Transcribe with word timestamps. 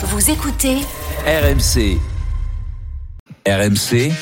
Vous 0.00 0.30
écoutez 0.30 0.76
RMC. 1.26 1.98
RMC, 3.48 4.12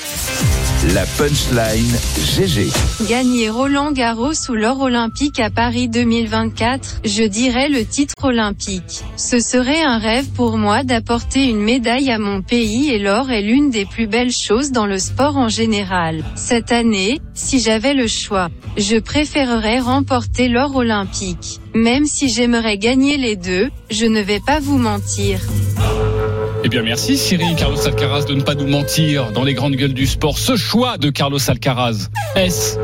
la 0.95 1.05
punchline 1.05 1.97
GG. 2.17 2.69
Gagner 3.07 3.51
Roland 3.51 3.93
Garros 3.93 4.33
ou 4.49 4.55
l'or 4.55 4.81
olympique 4.81 5.39
à 5.39 5.51
Paris 5.51 5.89
2024, 5.89 7.03
je 7.05 7.25
dirais 7.25 7.69
le 7.69 7.85
titre 7.85 8.15
olympique. 8.23 9.03
Ce 9.17 9.39
serait 9.39 9.83
un 9.83 9.99
rêve 9.99 10.29
pour 10.31 10.57
moi 10.57 10.83
d'apporter 10.83 11.45
une 11.45 11.61
médaille 11.61 12.11
à 12.11 12.19
mon 12.19 12.41
pays 12.41 12.91
et 12.91 12.99
l'or 12.99 13.31
est 13.31 13.43
l'une 13.43 13.69
des 13.69 13.85
plus 13.85 14.07
belles 14.07 14.33
choses 14.33 14.73
dans 14.73 14.87
le 14.87 14.99
sport 14.99 15.37
en 15.37 15.49
général. 15.49 16.25
Cette 16.37 16.73
année, 16.73 17.21
si 17.35 17.61
j'avais 17.61 17.93
le 17.93 18.07
choix, 18.07 18.49
je 18.79 18.97
préférerais 18.97 19.81
remporter 19.81 20.49
l'or 20.49 20.75
olympique. 20.75 21.61
Même 21.75 22.07
si 22.07 22.31
j'aimerais 22.31 22.79
gagner 22.79 23.19
les 23.19 23.37
deux, 23.37 23.71
je 23.91 24.07
ne 24.07 24.23
vais 24.23 24.41
pas 24.41 24.61
vous 24.61 24.79
mentir. 24.79 25.41
Eh 26.67 26.69
bien, 26.69 26.83
merci 26.83 27.17
Cyril 27.17 27.55
Carlos 27.55 27.79
Alcaraz 27.87 28.25
de 28.25 28.35
ne 28.35 28.43
pas 28.43 28.57
nous 28.57 28.67
mentir 28.67 29.31
dans 29.31 29.45
les 29.45 29.55
grandes 29.55 29.77
gueules 29.77 29.95
du 29.95 30.05
sport. 30.05 30.37
Ce 30.37 30.57
choix 30.57 30.99
de 30.99 31.11
Carlos 31.11 31.39
Alcaraz, 31.49 32.09
est-ce 32.35 32.77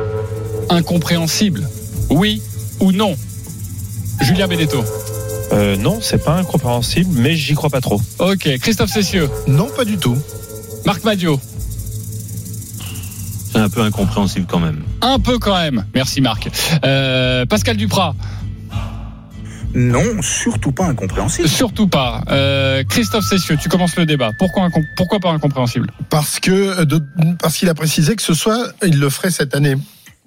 incompréhensible? 0.70 1.68
Oui 2.08 2.40
ou 2.78 2.92
non? 2.92 3.16
Julien 4.20 4.46
Benetto. 4.46 4.84
Euh, 5.50 5.76
non, 5.76 5.98
c'est 6.00 6.24
pas 6.24 6.36
incompréhensible, 6.36 7.10
mais 7.12 7.34
j'y 7.34 7.54
crois 7.54 7.70
pas 7.70 7.80
trop. 7.80 8.00
Ok, 8.20 8.56
Christophe 8.60 8.90
Cessieux. 8.90 9.28
Non, 9.48 9.66
pas 9.76 9.84
du 9.84 9.96
tout. 9.96 10.16
Marc 10.86 11.02
Madio. 11.02 11.40
C'est 13.50 13.58
un 13.58 13.68
peu 13.68 13.80
incompréhensible 13.80 14.46
quand 14.48 14.60
même. 14.60 14.84
Un 15.00 15.18
peu 15.18 15.40
quand 15.40 15.56
même. 15.56 15.86
Merci 15.92 16.20
Marc. 16.20 16.48
Euh, 16.84 17.46
Pascal 17.46 17.76
Duprat. 17.76 18.14
Non, 19.74 20.22
surtout 20.22 20.72
pas 20.72 20.86
incompréhensible. 20.86 21.48
Surtout 21.48 21.88
pas. 21.88 22.22
Euh, 22.30 22.82
Christophe 22.88 23.24
Cessieux, 23.24 23.56
tu 23.56 23.68
commences 23.68 23.96
le 23.96 24.06
débat. 24.06 24.32
Pourquoi, 24.38 24.68
pourquoi 24.96 25.18
pas 25.20 25.30
incompréhensible? 25.30 25.90
Parce 26.10 26.40
que 26.40 26.84
de, 26.84 27.02
parce 27.40 27.56
qu'il 27.56 27.68
a 27.68 27.74
précisé 27.74 28.16
que 28.16 28.22
ce 28.22 28.34
soit, 28.34 28.72
il 28.84 28.98
le 28.98 29.08
ferait 29.10 29.30
cette 29.30 29.54
année. 29.54 29.76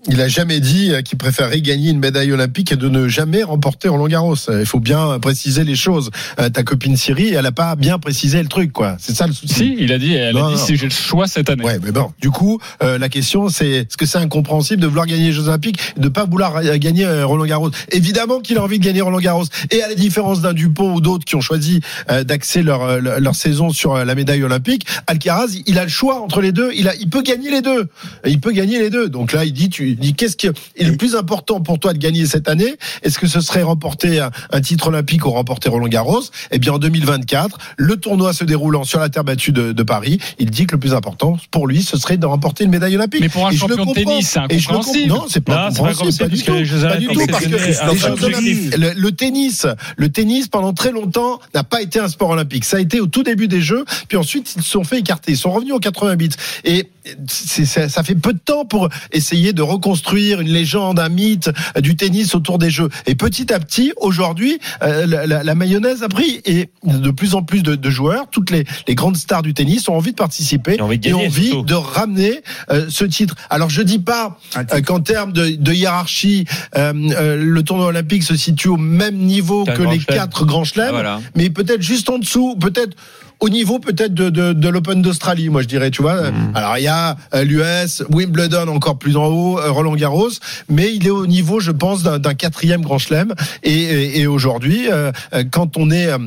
Il 0.07 0.21
a 0.21 0.27
jamais 0.27 0.59
dit 0.59 0.91
qu'il 1.03 1.17
préférerait 1.17 1.61
gagner 1.61 1.89
une 1.89 1.99
médaille 1.99 2.31
olympique 2.31 2.71
et 2.71 2.75
de 2.75 2.89
ne 2.89 3.07
jamais 3.07 3.43
remporter 3.43 3.87
Roland 3.87 4.07
Garros. 4.07 4.35
Il 4.49 4.65
faut 4.65 4.79
bien 4.79 5.17
préciser 5.19 5.63
les 5.63 5.75
choses. 5.75 6.11
Euh, 6.39 6.49
ta 6.49 6.63
copine 6.63 6.95
Siri, 6.95 7.33
elle 7.33 7.45
a 7.45 7.51
pas 7.51 7.75
bien 7.75 7.97
précisé 7.97 8.41
le 8.41 8.47
truc, 8.47 8.71
quoi. 8.71 8.97
C'est 8.99 9.15
ça 9.15 9.25
le 9.25 9.33
souci. 9.33 9.53
Si, 9.53 9.75
il 9.79 9.91
a 9.91 9.97
dit, 9.97 10.13
elle 10.13 10.35
Non, 10.35 10.45
a 10.45 10.49
dit 10.53 10.59
non. 10.59 10.65
si 10.65 10.75
j'ai 10.75 10.85
le 10.85 10.91
choix 10.91 11.27
cette 11.27 11.49
année. 11.49 11.63
Ouais, 11.63 11.79
mais 11.83 11.91
bon. 11.91 12.11
Du 12.21 12.29
coup, 12.29 12.59
euh, 12.83 12.97
la 12.99 13.09
question, 13.09 13.49
c'est 13.49 13.67
est-ce 13.69 13.97
que 13.97 14.05
c'est 14.05 14.19
incompréhensible 14.19 14.81
de 14.81 14.87
vouloir 14.87 15.07
gagner 15.07 15.27
les 15.27 15.33
Jeux 15.33 15.47
Olympiques, 15.47 15.79
et 15.97 15.99
de 15.99 16.07
pas 16.09 16.25
vouloir 16.25 16.57
euh, 16.57 16.77
gagner 16.77 17.05
euh, 17.05 17.25
Roland 17.25 17.45
Garros? 17.45 17.71
Évidemment 17.91 18.39
qu'il 18.41 18.57
a 18.57 18.63
envie 18.63 18.77
de 18.79 18.85
gagner 18.85 19.01
Roland 19.01 19.19
Garros. 19.19 19.45
Et 19.71 19.81
à 19.81 19.87
la 19.87 19.95
différence 19.95 20.41
d'un 20.41 20.53
Dupont 20.53 20.93
ou 20.93 21.01
d'autres 21.01 21.25
qui 21.25 21.35
ont 21.35 21.41
choisi 21.41 21.81
euh, 22.11 22.23
d'axer 22.23 22.61
leur, 22.61 22.83
euh, 22.83 22.99
leur 22.99 23.19
leur 23.19 23.35
saison 23.35 23.69
sur 23.71 23.95
euh, 23.95 24.05
la 24.05 24.13
médaille 24.13 24.43
olympique, 24.43 24.85
Alcaraz, 25.07 25.47
il 25.65 25.79
a 25.79 25.83
le 25.83 25.89
choix 25.89 26.21
entre 26.21 26.41
les 26.41 26.51
deux. 26.51 26.69
Il 26.75 26.87
a, 26.87 26.95
il 26.95 27.09
peut 27.09 27.23
gagner 27.23 27.49
les 27.49 27.61
deux. 27.61 27.87
Il 28.25 28.39
peut 28.39 28.51
gagner 28.51 28.77
les 28.77 28.91
deux. 28.91 29.09
Donc 29.09 29.33
là, 29.33 29.45
il 29.45 29.53
dit, 29.53 29.69
tu 29.69 29.94
il 29.95 29.99
dit, 29.99 30.13
qu'est-ce 30.13 30.35
qui 30.35 30.47
est 30.47 30.83
le 30.83 30.97
plus 30.97 31.15
important 31.15 31.61
pour 31.61 31.79
toi 31.79 31.93
de 31.93 31.97
gagner 31.97 32.25
cette 32.25 32.47
année? 32.49 32.75
Est-ce 33.03 33.17
que 33.19 33.27
ce 33.27 33.41
serait 33.41 33.63
remporter 33.63 34.19
un, 34.19 34.31
un 34.51 34.61
titre 34.61 34.87
olympique 34.87 35.25
ou 35.25 35.31
remporter 35.31 35.69
Roland 35.69 35.87
Garros? 35.87 36.21
Eh 36.51 36.59
bien, 36.59 36.73
en 36.73 36.79
2024, 36.79 37.57
le 37.77 37.95
tournoi 37.97 38.33
se 38.33 38.43
déroulant 38.43 38.83
sur 38.83 38.99
la 38.99 39.09
terre 39.09 39.23
battue 39.23 39.51
de, 39.51 39.71
de 39.71 39.83
Paris, 39.83 40.19
il 40.39 40.49
dit 40.51 40.65
que 40.67 40.73
le 40.73 40.79
plus 40.79 40.93
important 40.93 41.37
pour 41.51 41.67
lui, 41.67 41.81
ce 41.81 41.97
serait 41.97 42.17
de 42.17 42.25
remporter 42.25 42.65
une 42.65 42.71
médaille 42.71 42.95
olympique. 42.95 43.21
Mais 43.21 43.29
pour 43.29 43.47
un 43.47 43.51
Et 43.51 43.57
champion 43.57 43.85
de 43.85 43.93
tennis, 43.93 44.37
c'est 44.49 44.53
Et 44.55 44.59
je 44.59 44.69
le 44.69 44.75
comprends. 44.75 44.91
incompréhensible. 44.91 45.07
Non, 45.13 45.25
c'est 45.29 45.41
pas 45.41 45.69
pas 45.71 46.27
du 46.27 46.43
tout. 46.43 46.51
Pas 46.51 46.97
du 46.97 47.07
tout, 47.07 47.11
Olympiques, 47.11 47.31
parce 47.31 47.45
que 47.45 47.57
c'est 47.57 47.67
les 47.69 47.79
un 47.81 47.87
Jeux 47.87 48.11
objectif. 48.11 48.73
Olympiques, 48.73 48.77
le, 48.77 49.01
le 49.01 49.11
tennis, 49.11 49.67
le 49.97 50.09
tennis 50.09 50.47
pendant 50.47 50.73
très 50.73 50.91
longtemps 50.91 51.39
n'a 51.53 51.63
pas 51.63 51.81
été 51.81 51.99
un 51.99 52.07
sport 52.07 52.29
olympique. 52.31 52.65
Ça 52.65 52.77
a 52.77 52.79
été 52.79 52.99
au 52.99 53.07
tout 53.07 53.23
début 53.23 53.47
des 53.47 53.61
Jeux, 53.61 53.85
puis 54.07 54.17
ensuite 54.17 54.53
ils 54.57 54.63
se 54.63 54.69
sont 54.69 54.83
fait 54.83 54.99
écarter. 54.99 55.31
Ils 55.33 55.37
sont 55.37 55.51
revenus 55.51 55.73
en 55.73 55.79
88. 55.79 56.37
Et 56.65 56.89
ça, 57.27 57.89
ça 57.89 58.03
fait 58.03 58.15
peu 58.15 58.33
de 58.33 58.39
temps 58.39 58.65
pour 58.65 58.89
essayer 59.11 59.53
de 59.53 59.61
reconstruire 59.61 60.41
une 60.41 60.49
légende, 60.49 60.99
un 60.99 61.09
mythe 61.09 61.49
euh, 61.77 61.81
du 61.81 61.95
tennis 61.95 62.35
autour 62.35 62.57
des 62.57 62.69
Jeux. 62.69 62.89
Et 63.05 63.15
petit 63.15 63.53
à 63.53 63.59
petit, 63.59 63.93
aujourd'hui, 63.97 64.59
euh, 64.81 65.05
la, 65.05 65.27
la- 65.27 65.43
la 65.43 65.55
mayonnaise 65.55 66.03
a 66.03 66.09
pris 66.09 66.41
et 66.45 66.69
de 66.83 67.11
plus 67.11 67.35
en 67.35 67.43
plus 67.43 67.61
de, 67.63 67.75
de 67.75 67.89
joueurs, 67.89 68.25
toutes 68.31 68.49
les, 68.51 68.65
les 68.87 68.95
grandes 68.95 69.17
stars 69.17 69.41
du 69.43 69.53
tennis 69.53 69.87
ont 69.89 69.95
envie 69.95 70.11
de 70.11 70.15
participer 70.15 70.75
Et 70.75 70.81
envie 70.81 70.97
de 70.99 71.07
et 71.07 71.11
gagner, 71.11 71.27
envie 71.27 71.47
surtout. 71.49 71.65
de 71.65 71.73
ramener 71.75 72.41
euh, 72.71 72.87
ce 72.89 73.05
titre. 73.05 73.35
Alors 73.49 73.69
je 73.69 73.81
dis 73.81 73.99
pas 73.99 74.39
euh, 74.57 74.81
qu'en 74.81 74.99
termes 74.99 75.31
de, 75.33 75.49
de 75.49 75.73
hiérarchie, 75.73 76.45
euh, 76.77 76.93
euh, 77.11 77.35
le 77.37 77.63
tournoi 77.63 77.87
olympique 77.87 78.23
se 78.23 78.35
situe 78.35 78.69
au 78.69 78.77
même 78.77 79.15
niveau 79.17 79.63
que 79.65 79.71
grand 79.83 79.91
les 79.91 79.99
chelem. 79.99 80.17
quatre 80.17 80.45
grands 80.45 80.63
chelems, 80.63 80.87
Ah, 80.89 80.91
voilà. 80.91 81.21
mais 81.35 81.49
peut-être 81.49 81.81
juste 81.81 82.09
en 82.09 82.17
dessous, 82.17 82.55
peut-être 82.59 82.95
au 83.39 83.49
niveau 83.49 83.79
peut-être 83.79 84.13
de, 84.13 84.29
de, 84.29 84.53
de 84.53 84.69
l'Open 84.69 85.01
d'Australie, 85.01 85.49
moi 85.49 85.61
je 85.61 85.67
dirais, 85.67 85.91
tu 85.91 86.01
vois. 86.01 86.31
Alors 86.53 86.77
il 86.77 86.83
y 86.83 86.87
a 86.87 87.15
euh, 87.33 87.43
l'US, 87.43 88.03
Wimbledon 88.09 88.67
encore 88.69 88.97
plus 88.97 89.17
en 89.17 89.25
haut, 89.27 89.59
euh, 89.59 89.71
Roland 89.71 89.95
Garros, 89.95 90.29
mais 90.69 90.93
il 90.93 91.05
est 91.05 91.11
au 91.11 91.27
niveau, 91.27 91.59
je 91.59 91.71
pense, 91.71 92.03
d'un 92.03 92.19
d'un 92.19 92.33
quatrième 92.33 92.81
grand 92.81 92.97
chelem. 92.97 93.33
Et, 93.63 93.73
et, 93.73 94.19
et 94.21 94.27
aujourd'hui, 94.27 94.87
euh, 94.91 95.11
quand 95.51 95.77
on 95.77 95.91
est 95.91 96.07
euh, 96.07 96.17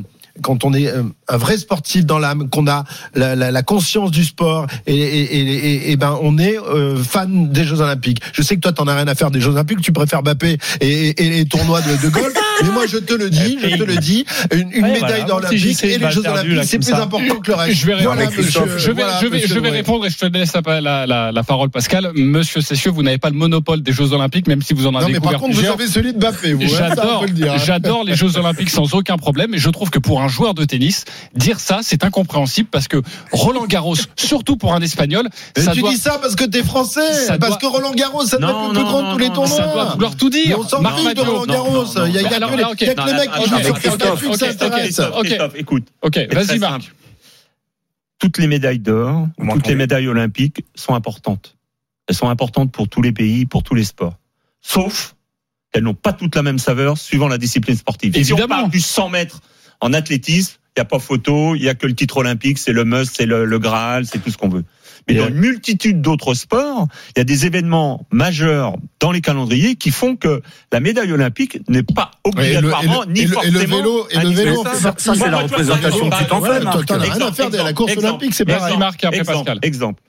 quand 0.41 0.65
on 0.65 0.73
est 0.73 0.87
euh, 0.87 1.03
un 1.29 1.37
vrai 1.37 1.57
sportif 1.59 2.07
dans 2.07 2.21
l'âme, 2.21 2.49
qu'on 2.49 2.69
a 2.69 2.85
la, 3.17 3.35
la, 3.35 3.51
la 3.51 3.63
conscience 3.65 4.13
du 4.13 4.23
sport, 4.25 4.67
et, 4.87 4.95
et, 4.95 5.37
et, 5.39 5.41
et- 5.41 5.91
et 5.91 5.97
ben 5.97 6.17
on 6.23 6.39
est 6.39 6.57
euh, 6.59 6.97
fan 7.03 7.49
des 7.51 7.65
Jeux 7.65 7.81
Olympiques. 7.81 8.21
Je 8.33 8.43
sais 8.43 8.55
que 8.55 8.61
toi 8.61 8.73
t'en 8.73 8.87
as 8.87 8.95
rien 8.95 9.09
à 9.09 9.17
faire 9.17 9.33
des 9.33 9.41
Jeux 9.41 9.51
Olympiques, 9.51 9.81
tu 9.81 9.91
préfères 9.93 10.23
Mbappé 10.23 10.59
et, 10.81 10.87
et, 10.87 11.27
et 11.27 11.31
les 11.31 11.45
tournois 11.47 11.81
de, 11.81 12.01
de 12.01 12.09
golf, 12.09 12.33
mais 12.63 12.71
moi 12.71 12.87
je 12.87 12.99
te 12.99 13.15
le 13.15 13.31
dis, 13.31 13.59
je 13.63 13.77
te 13.77 13.83
le 13.83 13.97
dis, 13.97 14.25
une, 14.53 14.71
une 14.73 14.85
Ouais, 14.85 14.93
médaille 14.93 15.25
voilà. 15.29 15.49
et 15.53 15.57
les 15.57 16.11
Jeux 16.11 16.27
Olympiques, 16.27 16.65
c'est 16.65 16.79
plus 16.79 16.87
ça. 16.91 17.03
important 17.03 17.37
que 17.41 17.51
le 17.51 17.57
reste. 17.57 17.77
Je 17.79 17.87
vais 17.87 18.03
Voilà, 18.03 18.27
monsieur- 18.27 18.43
je 18.79 18.87
vais, 18.91 19.03
voilà, 19.03 19.19
je 19.21 19.27
vais, 19.27 19.47
je 19.47 19.59
vais 19.59 19.71
répondre 19.71 20.07
et 20.07 20.11
je 20.11 20.17
te 20.19 20.27
laisse 20.27 20.53
la, 20.67 20.81
la, 20.81 21.07
la, 21.07 21.33
la 21.33 21.43
parole, 21.43 21.71
Pascal. 21.71 22.11
Monsieur 22.15 22.61
Cessieux, 22.61 22.91
vous 22.91 23.03
n'avez 23.03 23.19
pas 23.19 23.31
le 23.31 23.37
monopole 23.37 23.83
des 23.83 23.93
Jeux 23.93 24.13
Olympiques, 24.13 24.47
même 24.49 24.63
si 24.63 24.75
vous 24.75 24.87
en 24.87 24.95
avez 24.95 25.07
Non 25.07 25.11
mais 25.13 25.21
par 25.21 25.33
contre 25.35 25.49
vous 25.53 25.59
plusieurs. 25.59 25.75
avez 25.75 25.87
celui 25.87 26.13
de 26.13 26.19
Mbappé, 26.19 26.53
vous. 26.55 26.63
hein, 26.63 26.67
J'adore, 26.79 27.25
hein. 27.25 27.57
j'adore 27.65 28.05
les 28.05 28.15
Jeux 28.15 28.37
Olympiques 28.39 28.71
sans 28.71 28.95
aucun 28.95 29.17
problème, 29.17 29.55
et 29.55 29.59
je 29.59 29.71
trouve 29.71 29.91
que 29.91 29.99
pour 29.99 30.23
un 30.23 30.29
joueur 30.29 30.55
de 30.55 30.65
tennis, 30.65 31.05
dire 31.35 31.61
ça, 31.61 31.81
c'est 31.83 32.05
incompréhensible 32.05 32.69
parce 32.71 32.89
que 32.89 32.99
Roland 33.33 33.67
Garros, 33.67 33.97
surtout 34.17 34.57
pour 34.57 34.75
un 34.75 34.81
Espagnol, 34.81 35.29
ça 35.57 35.73
tu 35.73 35.81
doit, 35.81 35.91
dis 35.91 35.97
ça 35.97 36.19
parce 36.21 36.35
que 36.37 36.45
t'es 36.45 36.63
français, 36.63 37.13
Ça 37.13 37.39
parce 37.39 37.53
doit- 37.53 37.59
que 37.59 37.67
Roland 37.67 37.93
Garros, 37.93 38.25
ça 38.27 38.39
doit 38.39 38.51
être 38.51 38.69
le 38.69 38.75
plus 38.75 38.85
grand 38.85 39.03
de 39.09 39.13
tous 39.13 39.19
les 39.19 39.29
tournois. 39.31 39.57
ça 39.57 39.67
doit 39.73 39.85
vouloir 39.95 40.17
tout 40.17 40.31
Mais 40.33 40.43
dire. 40.45 40.59
on 40.59 40.67
s'en 40.69 40.81
de. 40.81 41.21
Roland 41.21 41.45
Garros. 41.47 41.85
non, 41.85 42.01
non. 42.01 42.07
Il 42.07 42.15
y 42.15 42.19
a, 42.19 42.47
Non, 42.56 42.75
les 42.78 43.12
mecs 43.12 43.31
qui 43.32 43.48
jouent 43.48 43.62
sur 43.62 43.75
Christophe, 43.78 44.36
ça 44.36 44.48
intéresse. 44.48 44.82
Christophe. 44.82 45.22
Christophe, 45.22 45.54
écoute. 45.56 45.86
Ok, 46.03 46.19
vas-y 46.32 46.59
Marc. 46.59 46.92
Toutes 48.19 48.38
les 48.38 48.48
médailles 48.48 48.81
d'or, 48.81 49.28
toutes 49.38 49.69
les 49.69 49.76
médailles 49.76 50.09
olympiques 50.09 50.64
sont 50.75 50.94
importantes. 50.94 51.56
Elles 52.09 52.16
sont 52.16 52.28
importantes 52.28 52.72
pour 52.72 52.88
tous 52.88 53.03
les 53.03 53.12
pays, 53.12 53.47
pour 53.47 53.62
tous 53.62 53.75
les 53.75 53.84
sports. 53.84 54.16
Sauf 54.60 55.14
qu'elles 55.72 55.84
n'ont 55.84 55.94
pas 55.94 56.12
toutes 56.12 56.34
la 56.34 56.42
même 56.42 56.59
saveur 56.59 56.98
suivant 56.98 57.28
la 57.28 57.38
discipline 57.38 57.76
sportive. 57.76 58.12
Si 58.14 58.32
on 58.32 58.36
Évidemment. 58.36 58.62
parle 58.62 58.70
du 58.70 58.80
100 58.80 59.10
mètres 59.10 59.41
en 59.80 59.92
athlétisme, 59.92 60.56
il 60.76 60.80
n'y 60.80 60.82
a 60.82 60.84
pas 60.84 60.98
photo, 60.98 61.54
il 61.54 61.62
n'y 61.62 61.69
a 61.69 61.75
que 61.75 61.86
le 61.86 61.94
titre 61.94 62.16
olympique, 62.16 62.59
c'est 62.59 62.72
le 62.72 62.84
must, 62.84 63.15
c'est 63.16 63.26
le, 63.26 63.44
le 63.44 63.59
Graal, 63.59 64.06
c'est 64.06 64.19
tout 64.19 64.30
ce 64.30 64.36
qu'on 64.36 64.48
veut. 64.48 64.65
Mais 65.06 65.14
Et 65.14 65.19
dans 65.19 65.28
une 65.28 65.34
multitude 65.34 66.00
d'autres 66.00 66.34
sports, 66.34 66.86
il 67.14 67.19
y 67.19 67.20
a 67.20 67.25
des 67.25 67.47
événements 67.47 68.06
majeurs 68.10 68.75
dans 69.00 69.12
les 69.12 69.20
calendriers 69.20 69.76
qui 69.76 69.91
font 69.91 70.16
que 70.16 70.42
la 70.72 70.81
médaille 70.81 71.12
olympique 71.12 71.59
n'est 71.69 71.82
pas 71.82 72.10
Et 72.25 72.31
le, 72.31 72.41
et 72.42 72.56
obligatoirement 72.56 73.03
le- 73.06 73.12
ni 73.12 73.20
et 73.20 73.25
le- 73.25 73.31
et 73.31 73.34
forcément 73.34 73.59
le 73.60 73.66
vélo, 73.66 74.06
et 74.10 74.19
le 74.19 74.28
vélo, 74.31 74.64
ça, 74.64 74.94
ça, 74.97 75.14
c'est 75.14 75.31
la 75.31 75.38
représentation 75.38 76.10
que 76.10 76.16
tu 76.19 76.25
t'en 76.26 76.41
fais. 76.42 76.60
T'en 76.60 76.94
as 76.94 76.98
rien 76.98 77.26
à 77.26 77.32
faire 77.32 77.50
de 77.50 77.56
la 77.56 77.72
course 77.72 77.97
olympique, 77.97 78.34
c'est 78.34 78.44
pareil. 78.44 78.76
Marc, 78.78 79.04
après 79.04 79.25
Pascal. 79.25 79.59
Exemple. 79.62 80.03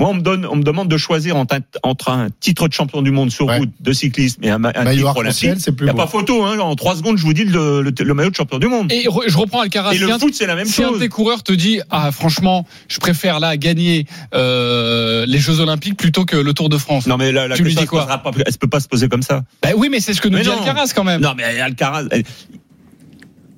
Moi, 0.00 0.08
on 0.08 0.14
me 0.14 0.20
donne, 0.20 0.46
on 0.46 0.56
me 0.56 0.62
demande 0.64 0.88
de 0.88 0.96
choisir 0.96 1.36
entre 1.36 1.54
un, 1.56 1.60
entre 1.84 2.08
un 2.08 2.28
titre 2.40 2.66
de 2.66 2.72
champion 2.72 3.02
du 3.02 3.10
monde 3.12 3.30
sur 3.30 3.46
Ouais. 3.46 3.58
route 3.58 3.70
de 3.78 3.92
cyclisme 3.92 4.42
et 4.42 4.50
un, 4.50 4.64
un 4.64 4.84
Maillot 4.84 5.06
titre 5.06 5.16
olympique. 5.18 5.42
Il 5.78 5.84
n'y 5.84 5.90
a 5.90 5.92
beau. 5.92 5.98
pas 5.98 6.06
photo, 6.08 6.44
hein. 6.44 6.58
En 6.58 6.74
trois 6.74 6.96
secondes, 6.96 7.18
je 7.18 7.22
vous 7.22 7.34
dis 7.34 7.44
le, 7.44 7.82
le, 7.82 7.92
le 7.96 8.14
maillot 8.14 8.30
de 8.30 8.34
champion 8.34 8.58
du 8.58 8.66
monde. 8.66 8.90
Et, 8.90 9.04
Et 9.04 9.06
re- 9.06 9.28
je 9.28 9.36
reprends 9.38 9.60
Alcaraz. 9.60 9.92
le 9.92 9.98
Si 10.06 10.10
un- 10.12 10.18
foot, 10.18 10.34
c'est 10.34 10.46
la 10.46 10.56
même 10.56 10.64
si 10.66 10.82
un 10.82 10.86
de 10.88 10.92
chose. 10.94 11.00
tes 11.02 11.08
coureurs 11.08 11.42
te 11.44 11.52
dit 11.52 11.80
ah 11.90 12.10
franchement 12.10 12.66
je 12.88 12.98
préfère 12.98 13.38
là 13.38 13.56
gagner 13.56 14.06
euh, 14.34 15.24
les 15.26 15.38
Jeux 15.38 15.60
Olympiques 15.60 15.96
plutôt 15.98 16.24
que 16.24 16.36
le 16.36 16.52
Tour 16.54 16.68
de 16.68 16.78
France. 16.78 17.06
Non, 17.06 17.16
mais 17.16 17.30
la, 17.30 17.46
la 17.46 17.54
Tu 17.54 17.62
lui 17.62 17.68
question, 17.74 17.82
dis 17.82 17.88
quoi 17.88 18.00
elle, 18.00 18.04
se 18.04 18.22
posera 18.22 18.22
pas- 18.32 18.42
elle 18.46 18.52
se 18.52 18.58
peut 18.58 18.68
pas 18.68 18.80
se 18.80 18.88
poser 18.88 19.08
comme 19.08 19.22
ça. 19.22 19.42
Bah 19.62 19.68
oui 19.76 19.88
mais 19.90 20.00
c'est 20.00 20.14
ce 20.14 20.20
que 20.20 20.28
nous 20.28 20.38
Mais 20.38 20.42
dit 20.42 20.48
non. 20.48 20.58
Alcaraz 20.58 20.92
quand 20.96 21.04
même. 21.04 21.20
Non, 21.20 21.34
mais 21.36 21.44
Alcaraz. 21.44 22.06
elle- 22.10 22.24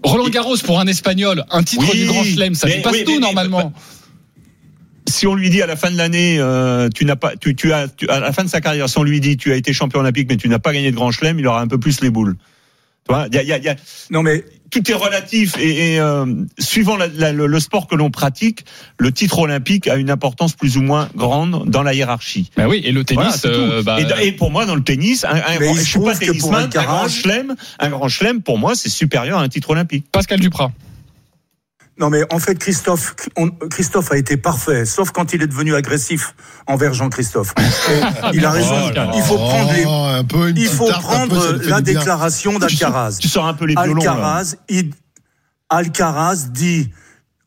Roland 0.02 0.28
Garros 0.28 0.56
pour 0.64 0.78
un 0.80 0.86
Espagnol, 0.86 1.44
un 1.50 1.62
titre 1.62 1.84
Oui, 1.90 2.00
du 2.00 2.06
Grand 2.06 2.22
Chelem, 2.24 2.54
ça 2.54 2.66
mais- 2.66 2.76
dépasse 2.76 2.92
oui, 2.92 3.04
tout 3.04 3.12
mais- 3.12 3.18
normalement. 3.20 3.72
Si 5.08 5.26
on 5.26 5.34
lui 5.34 5.50
dit 5.50 5.60
à 5.62 5.66
la 5.66 5.76
fin 5.76 5.90
de 5.90 5.96
l'année, 5.96 6.36
euh, 6.38 6.88
tu 6.94 7.04
n'as 7.04 7.16
pas, 7.16 7.36
tu, 7.36 7.54
tu 7.54 7.72
as, 7.72 7.88
tu- 7.88 8.08
à 8.08 8.20
la 8.20 8.32
fin 8.32 8.44
de 8.44 8.48
sa 8.48 8.60
carrière, 8.60 8.88
si 8.88 8.98
on 8.98 9.02
lui 9.02 9.20
dit 9.20 9.36
tu 9.36 9.52
as 9.52 9.56
été 9.56 9.72
champion 9.72 10.00
olympique 10.00 10.28
mais 10.28 10.36
tu 10.36 10.48
n'as 10.48 10.58
pas 10.58 10.72
gagné 10.72 10.90
de 10.90 10.96
grand 10.96 11.10
chelem, 11.10 11.38
il 11.38 11.46
aura 11.46 11.60
un 11.60 11.66
peu 11.68 11.78
plus 11.78 12.00
les 12.00 12.10
boules. 12.10 12.36
Tu 13.06 13.12
vois, 13.14 13.26
il 13.28 13.34
y 13.34 13.38
a, 13.38 13.42
il 13.42 13.48
y 13.48 13.52
a- 13.52 13.58
il 13.58 13.64
y 13.64 13.68
a- 13.68 13.76
Non 14.10 14.22
mais 14.22 14.44
tout 14.70 14.90
est 14.90 14.94
relatif 14.94 15.56
et, 15.58 15.92
et, 15.94 16.00
euh, 16.00 16.24
suivant 16.58 16.96
la- 16.96 17.06
la- 17.08 17.32
le, 17.32 17.46
le 17.46 17.60
sport 17.60 17.86
que 17.86 17.94
l'on 17.94 18.10
pratique, 18.10 18.64
le 18.98 19.12
titre 19.12 19.38
olympique 19.40 19.88
a 19.88 19.96
une 19.96 20.08
importance 20.10 20.54
plus 20.54 20.78
ou 20.78 20.82
moins 20.82 21.10
grande 21.14 21.68
dans 21.68 21.82
la 21.82 21.92
hiérarchie. 21.92 22.50
Bah 22.56 22.66
oui 22.66 22.80
et 22.82 22.90
le 22.90 23.04
tennis. 23.04 23.22
Voilà, 23.24 23.36
c'est 23.36 23.48
tout. 23.52 23.54
euh, 23.60 23.82
bah, 23.82 23.98
et, 24.22 24.32
pour 24.32 24.50
moi, 24.50 24.64
dans 24.64 24.74
le 24.74 24.82
tennis, 24.82 25.24
un, 25.24 25.34
grand- 25.58 25.74
je 25.74 25.80
suis 25.82 25.98
pas 25.98 26.14
tennisman, 26.28 26.62
un 26.64 26.82
grand 26.86 27.08
chelem, 27.08 27.54
un 27.78 27.88
grand 27.90 28.08
chelem, 28.08 28.40
pour 28.40 28.58
moi, 28.58 28.74
c'est 28.74 28.88
supérieur 28.88 29.38
à 29.38 29.42
un 29.42 29.48
titre 29.48 29.68
olympique. 29.70 30.06
Pascal 30.10 30.40
Duprat. 30.40 30.72
Non 31.98 32.10
mais 32.10 32.22
en 32.32 32.40
fait 32.40 32.56
Christophe 32.56 33.14
on- 33.36 33.50
Christophe 33.70 34.10
a 34.10 34.16
été 34.16 34.36
parfait 34.36 34.84
sauf 34.84 35.10
quand 35.12 35.32
il 35.32 35.42
est 35.42 35.46
devenu 35.46 35.74
agressif 35.76 36.34
envers 36.66 36.92
Jean-Christophe. 36.92 37.54
Il 38.32 38.44
a 38.44 38.50
raison, 38.50 38.90
il 39.14 39.22
faut 39.22 39.36
prendre 39.36 39.72
les 39.72 39.84
Oh, 39.86 40.24
peu 40.28 40.50
il 40.56 40.66
faut 40.66 40.88
tarte, 40.88 41.02
peu, 41.02 41.06
prendre 41.06 41.56
la 41.68 41.80
déclaration 41.80 42.58
d'Alcaraz. 42.58 43.18
Tu 43.20 43.28
sors 43.28 43.46
un 43.46 43.54
peu 43.54 43.66
les 43.66 43.74
violons. 43.74 44.00
Alcaraz, 44.00 44.56
il- 44.68 44.90
Alcaraz 45.70 46.48
dit 46.50 46.90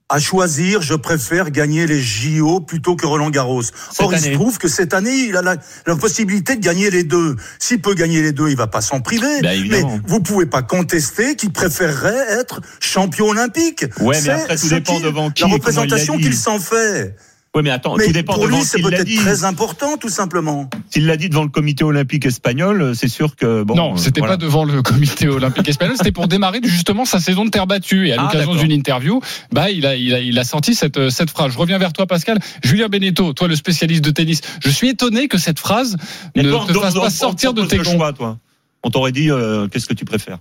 à 0.09 0.19
choisir, 0.19 0.81
je 0.81 0.93
préfère 0.93 1.51
gagner 1.51 1.85
les 1.85 2.01
JO 2.01 2.61
plutôt 2.61 2.95
que 2.95 3.05
Roland 3.05 3.29
Garros. 3.29 3.63
Or, 3.99 4.13
il 4.13 4.19
se 4.19 4.29
trouve 4.29 4.57
que 4.57 4.69
cette 4.69 4.93
année, 4.93 5.25
il 5.27 5.35
a 5.35 5.41
la, 5.41 5.57
la 5.85 5.95
possibilité 5.97 6.55
de 6.55 6.61
gagner 6.61 6.89
les 6.89 7.03
deux. 7.03 7.35
S'il 7.59 7.81
peut 7.81 7.93
gagner 7.93 8.21
les 8.21 8.31
deux, 8.31 8.49
il 8.49 8.55
va 8.55 8.67
pas 8.67 8.79
s'en 8.79 9.01
priver. 9.01 9.41
Ben, 9.41 9.67
mais 9.69 9.83
vous 10.05 10.21
pouvez 10.21 10.45
pas 10.45 10.61
contester 10.61 11.35
qu'il 11.35 11.51
préférerait 11.51 12.39
être 12.39 12.61
champion 12.79 13.29
olympique. 13.29 13.85
Ouais, 13.99 14.15
mais 14.15 14.21
C'est 14.21 14.31
après, 14.31 14.55
tout 14.55 14.69
dépend 14.69 14.99
devant 15.01 15.29
qui 15.29 15.41
La 15.43 15.49
représentation 15.49 16.17
qu'il 16.17 16.35
s'en 16.35 16.59
fait. 16.59 17.15
Ouais, 17.55 17.63
mais 17.63 17.71
attends, 17.71 17.95
Mais 17.97 18.05
tout 18.07 18.11
dépend 18.11 18.33
pour 18.33 18.43
devant 18.43 18.57
lui, 18.57 18.63
c'est 18.63 18.81
peut-être 18.81 19.07
très 19.15 19.43
important, 19.43 19.97
tout 19.97 20.09
simplement. 20.09 20.69
S'il 20.91 21.05
l'a 21.07 21.17
dit 21.17 21.27
devant 21.29 21.43
le 21.43 21.49
comité 21.49 21.83
olympique 21.83 22.25
espagnol, 22.25 22.95
c'est 22.95 23.07
sûr 23.07 23.35
que 23.35 23.63
bon. 23.63 23.73
non, 23.75 23.93
euh, 23.93 23.97
c'était 23.97 24.19
voilà. 24.19 24.37
pas 24.37 24.45
devant 24.45 24.63
le 24.63 24.81
comité 24.83 25.27
olympique 25.27 25.67
espagnol, 25.67 25.95
c'était 25.97 26.11
pour 26.11 26.27
démarrer 26.27 26.59
justement 26.63 27.05
sa 27.05 27.19
saison 27.19 27.45
de 27.45 27.49
terre 27.49 27.65
battue. 27.65 28.09
Et 28.09 28.13
à 28.13 28.17
Ah, 28.19 28.23
l'occasion 28.23 28.53
d'une 28.55 28.71
interview, 28.71 29.21
bah, 29.51 29.71
il 29.71 29.85
a, 29.87 29.95
il 29.95 30.13
a, 30.13 30.19
il 30.19 30.37
a 30.37 30.43
sorti 30.43 30.75
cette, 30.75 31.09
cette 31.09 31.31
phrase. 31.31 31.53
Je 31.53 31.57
reviens 31.57 31.77
vers 31.79 31.93
toi, 31.93 32.05
Pascal. 32.05 32.37
Julien 32.63 32.89
Beneteau, 32.89 33.33
toi, 33.33 33.47
le 33.47 33.55
spécialiste 33.55 34.03
de 34.03 34.11
tennis. 34.11 34.41
Je 34.63 34.69
suis 34.69 34.89
étonné 34.89 35.27
que 35.27 35.37
cette 35.39 35.59
phrase 35.59 35.97
Mais 36.35 36.43
ne 36.43 36.51
toi, 36.51 36.65
te 36.67 36.73
fasse 36.73 36.93
pas 36.93 37.07
on 37.07 37.09
sortir 37.09 37.53
de 37.53 37.65
tes 37.65 37.77
le 37.77 37.83
gonds. 37.83 37.91
choix, 37.97 38.13
toi. 38.13 38.37
On 38.83 38.89
t'aurait 38.91 39.11
dit, 39.11 39.31
euh, 39.31 39.67
qu'est-ce 39.67 39.87
que 39.87 39.93
tu 39.95 40.05
préfères? 40.05 40.37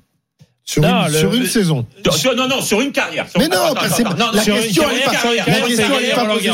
Sur, 0.68 0.82
Non, 0.82 1.06
une, 1.06 1.12
le- 1.12 1.18
sur 1.20 1.32
une 1.32 1.46
saison. 1.46 1.86
Sur- 2.10 2.34
Non, 2.34 2.48
non, 2.48 2.60
sur 2.60 2.80
une 2.80 2.90
carrière. 2.90 3.28
sur- 3.30 3.38
Mais 3.38 3.46
non, 3.46 3.66
attends, 3.70 3.82
attends, 3.84 4.16
non, 4.16 4.32
la 4.32 4.42
question, 4.42 4.56
elle 4.90 4.98
est 4.98 5.02
carrière, 5.04 5.12
pas- 5.12 5.60
posée 5.62 5.76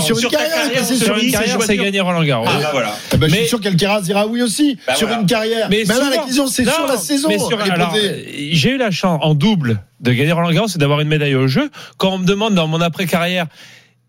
sur 0.01 0.19
une 0.19 0.29
carrière, 0.29 0.85
sur 0.85 1.17
une 1.17 1.31
carrière, 1.33 1.59
c'est 1.63 1.77
gagner 1.79 2.01
Roland 2.01 2.23
Garros. 2.23 2.45
Ah, 2.47 2.59
bah, 2.61 2.69
voilà. 2.73 2.95
Eh 3.15 3.17
ben, 3.17 3.27
je 3.29 3.33
Mais- 3.33 3.39
suis 3.41 3.49
sûr 3.49 3.61
qu'Alcaraz 3.63 4.03
ira 4.09 4.27
oui 4.27 4.43
aussi 4.43 4.77
Bah, 4.87 4.95
sur 4.97 5.07
voilà. 5.07 5.23
une 5.23 5.27
carrière. 5.27 5.69
Mais 5.71 5.85
Mais 5.89 5.95
là, 5.95 6.11
la 6.11 6.19
question, 6.19 6.47
c'est 6.47 6.65
sur 6.69 6.87
la 6.87 6.99
saison. 6.99 7.29
mais 7.31 7.39
euh, 7.41 8.23
j'ai 8.53 8.71
eu 8.73 8.77
la 8.77 8.91
chance 8.91 9.19
en 9.23 9.35
double 9.35 9.81
de 10.01 10.13
gagner 10.13 10.33
Roland 10.33 10.51
Garros 10.53 10.69
et 10.69 10.79
d'avoir 10.79 11.01
une 11.01 11.09
médaille 11.09 11.35
au 11.35 11.49
jeu. 11.49 11.71
Quand 11.97 12.11
on 12.13 12.19
me 12.19 12.27
demande 12.27 12.55
dans 12.55 12.67
mon 12.67 12.83
après-carrière, 12.83 13.47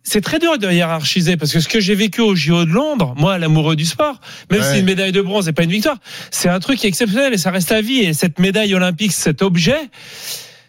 c'est 0.03 0.21
très 0.21 0.39
dur 0.39 0.57
de 0.57 0.69
hiérarchiser 0.69 1.38
parce 1.38 1.51
que 1.53 1.59
ce 1.59 1.67
que 1.69 1.79
j'ai 1.79 1.95
vécu 1.95 2.21
au 2.21 2.35
JO 2.35 2.65
de 2.65 2.71
Londres, 2.71 3.13
moi, 3.17 3.38
l'amoureux 3.38 3.75
du 3.75 3.85
sport, 3.85 4.19
même 4.51 4.59
Ouais. 4.59 4.65
si 4.65 4.73
c'est 4.73 4.79
une 4.81 4.85
médaille 4.85 5.11
de 5.13 5.21
bronze 5.21 5.47
et 5.47 5.53
pas 5.53 5.63
une 5.63 5.71
victoire, 5.71 5.97
c'est 6.29 6.50
un 6.50 6.59
truc 6.59 6.83
exceptionnel 6.83 7.33
et 7.33 7.38
ça 7.38 7.51
reste 7.51 7.71
à 7.71 7.81
vie. 7.81 8.00
Et 8.01 8.13
cette 8.13 8.39
médaille 8.39 8.75
olympique, 8.75 9.13
cet 9.13 9.41
objet, 9.41 9.89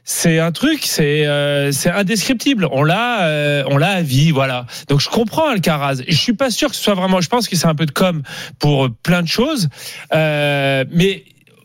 c'est 0.04 0.38
un 0.38 0.52
truc, 0.52 0.80
c'est 0.84 1.26
euh, 1.26 1.72
c'est 1.72 1.90
indescriptible. 1.90 2.68
On 2.70 2.82
l'a, 2.84 3.24
euh, 3.24 3.64
on 3.68 3.76
l'a 3.78 3.90
à 3.90 4.02
vie, 4.02 4.30
voilà. 4.30 4.66
Donc 4.88 5.00
je 5.00 5.08
comprends 5.08 5.48
Alcaraz. 5.48 6.02
Je 6.06 6.16
suis 6.16 6.34
pas 6.34 6.50
sûr 6.50 6.68
que 6.70 6.76
ce 6.76 6.82
soit 6.82 6.94
vraiment. 6.94 7.20
Je 7.20 7.28
pense 7.28 7.48
que 7.48 7.56
c'est 7.56 7.66
un 7.66 7.74
peu 7.74 7.86
de 7.86 7.90
com 7.90 8.22
pour 8.58 8.88
plein 9.02 9.22
de 9.22 9.28
choses, 9.28 9.68
Euh, 10.14 10.84
mais 10.92 11.24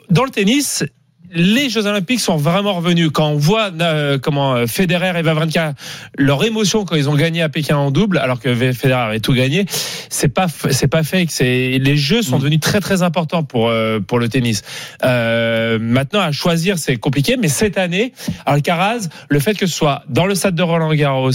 dans 0.10 0.24
le 0.24 0.32
tennis. 0.32 0.84
Les 1.32 1.70
Jeux 1.70 1.86
Olympiques 1.86 2.22
sont 2.22 2.38
vraiment 2.38 2.74
revenus. 2.74 3.10
Quand 3.14 3.30
on 3.30 3.38
voit 3.38 3.70
euh, 3.82 4.18
comment 4.18 4.56
euh, 4.56 4.66
Federer 4.66 5.20
et 5.20 5.22
Wawrinka 5.22 5.76
leur 6.18 6.44
émotion 6.44 6.86
quand 6.86 6.96
ils 6.96 7.08
ont 7.08 7.16
gagné 7.16 7.44
à 7.44 7.50
Pékin 7.50 7.78
en 7.78 7.92
double, 7.92 8.18
alors 8.18 8.40
que 8.40 8.56
Federer 8.74 9.02
avait 9.02 9.20
tout 9.20 9.34
gagné, 9.34 9.66
c'est 10.10 10.28
pas 10.28 10.48
c'est 10.72 10.88
pas 10.88 11.04
fake. 11.04 11.30
C'est 11.30 11.78
les 11.80 11.98
Jeux 11.98 12.24
sont 12.24 12.40
devenus 12.40 12.60
très 12.60 12.80
très 12.80 13.04
importants 13.04 13.44
pour 13.44 13.70
euh, 13.70 14.00
pour 14.00 14.18
le 14.18 14.28
tennis. 14.28 14.64
Euh, 15.04 15.78
maintenant 15.80 16.22
à 16.22 16.32
choisir 16.32 16.80
c'est 16.80 16.98
compliqué, 16.98 17.38
mais 17.38 17.48
cette 17.48 17.78
année 17.78 18.14
Alcaraz, 18.46 19.10
le 19.30 19.40
fait 19.40 19.54
que 19.54 19.68
ce 19.68 19.74
soit 19.74 20.04
dans 20.10 20.26
le 20.26 20.34
stade 20.34 20.56
de 20.56 20.64
Roland 20.64 20.94
Garros, 20.94 21.32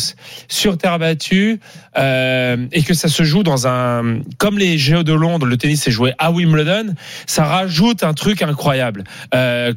sur 0.49 0.77
terre 0.77 0.99
battue, 0.99 1.61
euh, 1.97 2.67
et 2.73 2.83
que 2.83 2.95
ça 2.95 3.09
se 3.09 3.23
joue 3.23 3.45
dans 3.45 3.69
un 3.69 4.19
comme 4.39 4.59
les 4.59 4.77
Jeux 4.77 5.05
de 5.05 5.13
Londres, 5.13 5.47
le 5.47 5.57
tennis 5.57 5.83
s'est 5.83 5.93
joué 5.93 6.15
à 6.19 6.33
Wimbledon, 6.33 6.95
ça 7.27 7.45
rajoute 7.45 8.03
un 8.03 8.13
truc 8.13 8.43
incroyable. 8.43 9.05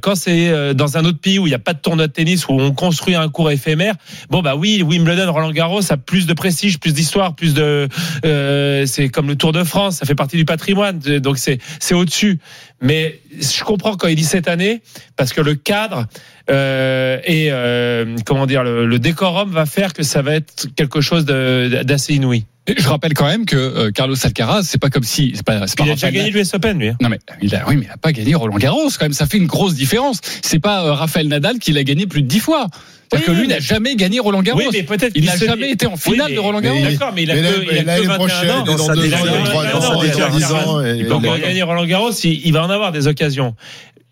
Quand 0.08 0.16
c'est 0.16 0.48
euh, 0.48 0.74
dans 0.74 0.96
un 0.96 1.04
autre 1.04 1.20
pays 1.20 1.38
où 1.38 1.48
il 1.48 1.50
n'y 1.50 1.56
a 1.56 1.60
pas 1.60 1.74
de 1.74 1.80
tournoi 1.80 2.08
de 2.08 2.14
tennis 2.14 2.48
où 2.48 2.54
on 2.54 2.72
construit 2.72 3.16
un 3.16 3.28
cours 3.28 3.52
éphémère, 3.52 3.94
bon 4.30 4.42
bah 4.42 4.56
oui, 4.56 4.82
Wimbledon, 4.82 5.30
Roland 5.34 5.52
Garros, 5.52 5.82
a 5.92 5.98
plus 5.98 6.26
de 6.26 6.34
prestige, 6.34 6.80
plus 6.80 6.94
d'histoire, 6.94 7.36
plus 7.36 7.54
de, 7.54 7.90
euh, 8.24 8.86
c'est 8.86 9.10
comme 9.10 9.28
le 9.28 9.36
Tour 9.36 9.52
de 9.52 9.66
France, 9.66 9.98
ça 9.98 10.06
fait 10.06 10.16
partie 10.16 10.38
du 10.38 10.46
patrimoine, 10.46 11.00
donc 11.00 11.38
c'est 11.38 11.60
au-dessus. 11.94 12.40
Mais 12.82 13.20
je 13.40 13.64
comprends 13.64 13.96
quand 13.98 14.08
il 14.08 14.16
dit 14.16 14.24
cette 14.24 14.48
année 14.48 14.82
parce 15.16 15.34
que 15.34 15.42
le 15.42 15.56
cadre 15.56 16.06
euh, 16.50 17.20
et 17.26 17.48
euh, 17.52 18.16
comment 18.26 18.46
dire 18.46 18.64
le, 18.64 18.86
le 18.86 19.00
décorum 19.00 19.50
va 19.52 19.66
faire 19.66 19.94
que 19.94 20.04
ça 20.04 20.22
va 20.22 20.36
être 20.36 20.68
quelque 20.76 21.02
chose 21.02 21.26
d'assez 21.26 22.14
inouï. 22.16 22.46
Je 22.78 22.88
rappelle 22.90 23.14
quand 23.14 23.26
même 23.26 23.46
que 23.46 23.56
euh, 23.56 23.92
Carlos 23.92 24.16
Alcaraz, 24.24 24.64
c'est 24.64 24.78
pas 24.78 24.90
comme 24.90 25.04
si, 25.04 25.32
c'est 25.36 25.46
pas, 25.46 25.66
Il 25.80 25.90
a 25.90 25.94
déjà 25.94 26.12
gagné 26.12 26.32
l'US 26.32 26.54
Open 26.54 26.78
lui. 26.78 26.90
hein. 26.90 26.98
Non 27.02 27.08
mais 27.10 27.18
il 27.42 27.56
a, 27.56 27.66
oui, 27.68 27.78
mais 27.78 27.86
il 27.86 27.92
a 27.92 27.98
pas 27.98 28.12
gagné 28.12 28.36
Roland 28.36 28.58
Garros 28.58 28.90
quand 29.00 29.06
même. 29.06 29.14
Ça 29.14 29.26
fait 29.26 29.38
une 29.38 29.48
grosse 29.48 29.74
différence. 29.74 30.20
C'est 30.42 30.60
pas 30.60 30.84
euh, 30.86 30.94
Raphaël 30.94 31.30
Nadal 31.30 31.60
qui 31.60 31.72
l'a 31.72 31.84
gagné 31.84 32.08
plus 32.08 32.22
de 32.24 32.28
dix 32.28 32.40
fois. 32.42 32.68
C'est-à-dire 33.10 33.30
Oui, 33.30 33.36
que 33.36 33.40
lui 33.42 33.48
mais- 33.48 33.54
n'a 33.56 33.60
jamais 33.60 33.96
gagné 33.96 34.20
Roland 34.20 34.42
Garros. 34.42 34.60
Oui, 34.60 34.68
mais 34.74 34.84
peut-être 34.84 35.14
il 35.16 35.24
n'a 35.26 35.38
se- 35.38 35.46
jamais 35.46 35.72
été 35.72 35.86
en 35.86 35.94
Oui, 35.94 35.98
finale 36.00 36.28
mais- 36.30 36.36
de 36.36 36.40
Roland 36.40 36.60
Garros. 36.62 36.78
il- 36.78 36.92
D'accord, 36.98 37.14
mais 37.16 37.24
il 37.24 37.32
a 37.32 37.36
Mais 37.36 37.40
que, 37.42 37.46
l'année- 37.46 37.58
il 37.58 37.78
a 37.78 37.82
que 37.82 37.86
l'année 37.88 38.02
21 38.08 38.16
prochaine, 38.18 38.52
ans. 38.52 38.64
dans 38.64 38.76
Dans 38.76 38.86
sa 38.86 38.94
deux 38.96 39.06
ans, 39.06 39.10
dernière- 39.10 39.34
il 39.46 39.56
aura- 39.56 39.66
dans 39.72 39.82
sa 39.82 39.94
Non, 39.94 40.02
dernière 40.04 40.30
non, 40.30 40.38
10 40.38 40.52
ans. 40.52 40.86
Il 40.86 41.06
va 41.30 41.40
gagner 41.40 41.62
Roland 41.64 41.86
Garros, 41.86 42.12
il, 42.24 42.46
il 42.46 42.52
va 42.54 42.64
en 42.66 42.70
avoir 42.70 42.92
des 42.92 43.08
occasions. 43.08 43.56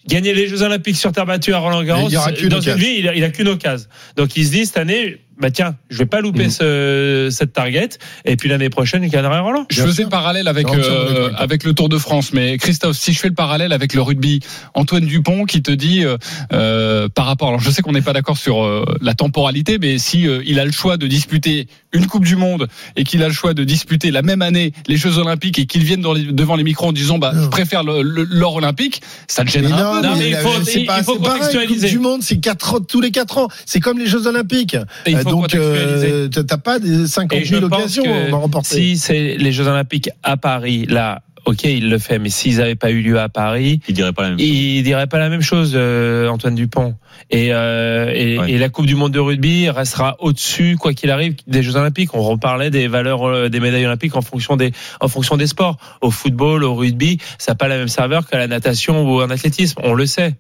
Gagner 0.07 0.33
les 0.36 0.47
Jeux 0.47 0.62
Olympiques 0.62 0.97
sur 0.97 1.12
terre 1.12 1.25
battue 1.25 1.53
à 1.53 1.57
Roland 1.57 1.83
Garros, 1.83 2.09
dans 2.09 2.27
une 2.36 2.53
occasion. 2.53 2.75
vie, 2.75 2.95
il 3.00 3.09
a, 3.09 3.15
il 3.15 3.24
a 3.24 3.30
qu'une 3.30 3.47
occasion. 3.47 3.88
Donc 4.15 4.38
il 4.38 4.45
se 4.45 4.51
dit 4.51 4.65
cette 4.65 4.77
année, 4.77 5.18
bah 5.40 5.52
tiens, 5.52 5.76
je 5.90 5.98
vais 5.98 6.06
pas 6.06 6.22
louper 6.22 6.46
Mhm. 6.46 6.50
ce, 6.50 7.28
cette 7.32 7.54
target. 7.54 7.90
Et 8.26 8.36
puis 8.38 8.48
l'année 8.50 8.70
prochaine, 8.70 9.04
il 9.04 9.10
gagnera 9.10 9.40
Roland. 9.42 9.66
Je 9.70 9.82
faisais 9.84 10.04
le 10.04 10.10
parallèle 10.10 10.48
avec 10.48 10.68
entièrement 10.68 10.88
euh, 10.90 11.30
avec 11.38 11.64
le 11.64 11.74
Tour 11.74 11.90
de 11.90 11.98
France, 11.98 12.32
mais 12.34 12.58
Christophe, 12.58 12.96
si 12.98 13.14
je 13.14 13.20
fais 13.20 13.28
le 13.28 13.34
parallèle 13.34 13.74
avec 13.74 13.94
le 13.94 14.02
rugby, 14.02 14.40
Antoine 14.74 15.06
Dupont 15.06 15.46
qui 15.46 15.62
te 15.62 15.72
dit 15.72 16.04
euh, 16.06 16.18
euh, 16.54 17.10
par 17.10 17.26
rapport, 17.26 17.50
alors 17.50 17.60
je 17.60 17.70
sais 17.72 17.82
qu'on 17.82 17.92
n'est 17.92 18.02
pas 18.02 18.14
d'accord 18.14 18.38
sur 18.38 18.64
euh, 18.64 18.86
la 19.02 19.14
temporalité, 19.14 19.78
mais 19.80 19.98
si 19.98 20.28
euh, 20.28 20.42
il 20.46 20.60
a 20.60 20.66
le 20.66 20.72
choix 20.72 20.98
de 20.98 21.08
disputer 21.08 21.68
une 21.94 22.08
Coupe 22.08 22.26
du 22.26 22.36
Monde 22.36 22.68
et 22.96 23.04
qu'il 23.04 23.24
a 23.24 23.28
le 23.28 23.34
choix 23.34 23.54
de 23.54 23.64
disputer 23.64 24.12
la 24.12 24.22
même 24.22 24.42
année 24.42 24.74
les 24.88 24.98
Jeux 24.98 25.18
Olympiques 25.18 25.60
et 25.60 25.66
qu'il 25.66 25.84
vienne 25.84 26.02
dans 26.02 26.14
les- 26.14 26.24
devant 26.31 26.56
les 26.56 26.64
micros 26.64 26.88
en 26.88 26.92
disant 26.92 27.18
bah 27.18 27.31
Non. 27.34 27.44
je 27.44 27.48
préfère 27.50 27.84
l'or 27.84 28.56
olympique, 28.56 29.02
ça 29.28 29.44
gênera 29.46 29.81
non, 29.81 29.90
un 29.98 30.02
peu. 30.02 30.08
Non, 30.08 30.16
mais 30.18 30.30
il 30.30 30.36
faut- 30.38 30.50
il 30.76 30.86
pas- 30.86 31.04
faut 31.04 31.14
c'est 31.14 31.20
pareil, 31.22 31.40
contextualiser. 31.40 31.88
Coupe 31.88 31.90
du 31.90 32.00
Monde, 32.00 32.22
c'est 32.22 32.38
quatre 32.40 32.80
tous 32.80 33.02
les 33.02 33.12
4 33.12 33.38
ans. 33.38 33.48
C'est 33.66 33.80
comme 33.80 33.98
les 34.00 34.08
Jeux 34.08 34.28
Olympiques. 34.28 34.76
Et 35.06 35.12
il 35.12 35.18
faut 35.30 35.31
Donc, 35.31 35.54
euh, 35.56 36.27
t'as 36.30 36.57
pas 36.57 36.80
des 36.80 37.07
50 37.07 37.38
Et 37.39 37.45
je 37.45 37.56
000 37.56 37.68
pense 37.69 37.80
occasions 37.80 38.06
à 38.31 38.35
remporter. 38.35 38.76
si 38.76 38.97
c'est 38.97 39.35
les 39.38 39.52
Jeux 39.52 39.68
Olympiques 39.68 40.09
à 40.23 40.38
Paris, 40.38 40.85
là, 40.88 41.21
ok, 41.45 41.64
il 41.66 41.90
le 41.90 41.97
fait. 42.00 42.18
Mais 42.19 42.30
s'ils 42.30 42.57
n'avaient 42.57 42.76
pas 42.76 42.92
eu 42.92 43.02
lieu 43.02 43.19
à 43.19 43.30
Paris, 43.30 43.80
Il 43.88 43.94
dirait 43.94 44.14
pas 44.14 44.23
la 44.23 44.30
même 44.30 44.40
chose. 44.40 44.47
il 44.47 44.83
dirait 44.83 45.07
pas 45.07 45.19
la 45.19 45.30
même 45.30 45.42
chose, 45.42 45.73
euh, 45.76 46.28
Antoine 46.30 46.56
Dupont. 46.56 46.95
Et, 47.31 47.54
euh, 47.54 48.11
et, 48.14 48.38
Ouais. 48.38 48.52
et 48.52 48.57
la 48.57 48.69
Coupe 48.69 48.85
du 48.85 48.95
Monde 48.95 49.11
de 49.14 49.19
rugby 49.19 49.69
restera 49.69 50.16
au-dessus, 50.19 50.76
quoi 50.80 50.94
qu'il 50.94 51.09
arrive, 51.11 51.35
des 51.47 51.64
Jeux 51.64 51.76
Olympiques. 51.76 52.14
On 52.14 52.21
reparlait 52.21 52.69
des 52.71 52.88
valeurs 52.88 53.23
euh, 53.28 53.50
des 53.50 53.59
médailles 53.59 53.85
olympiques 53.85 54.16
en 54.16 54.21
fonction 54.21 54.56
des 54.57 54.71
en 55.00 55.07
fonction 55.07 55.38
des 55.38 55.47
sports. 55.47 55.78
Au 56.02 56.11
football, 56.11 56.64
au 56.64 56.76
rugby, 56.76 57.19
ça 57.38 57.52
n'a 57.52 57.56
pas 57.56 57.68
la 57.68 57.78
même 57.78 57.88
saveur 57.88 58.28
qu'à 58.28 58.38
la 58.38 58.47
natation 58.47 59.04
ou 59.09 59.21
en 59.21 59.30
athlétisme. 59.30 59.80
On 59.83 59.94
le 59.94 60.06
sait. 60.06 60.35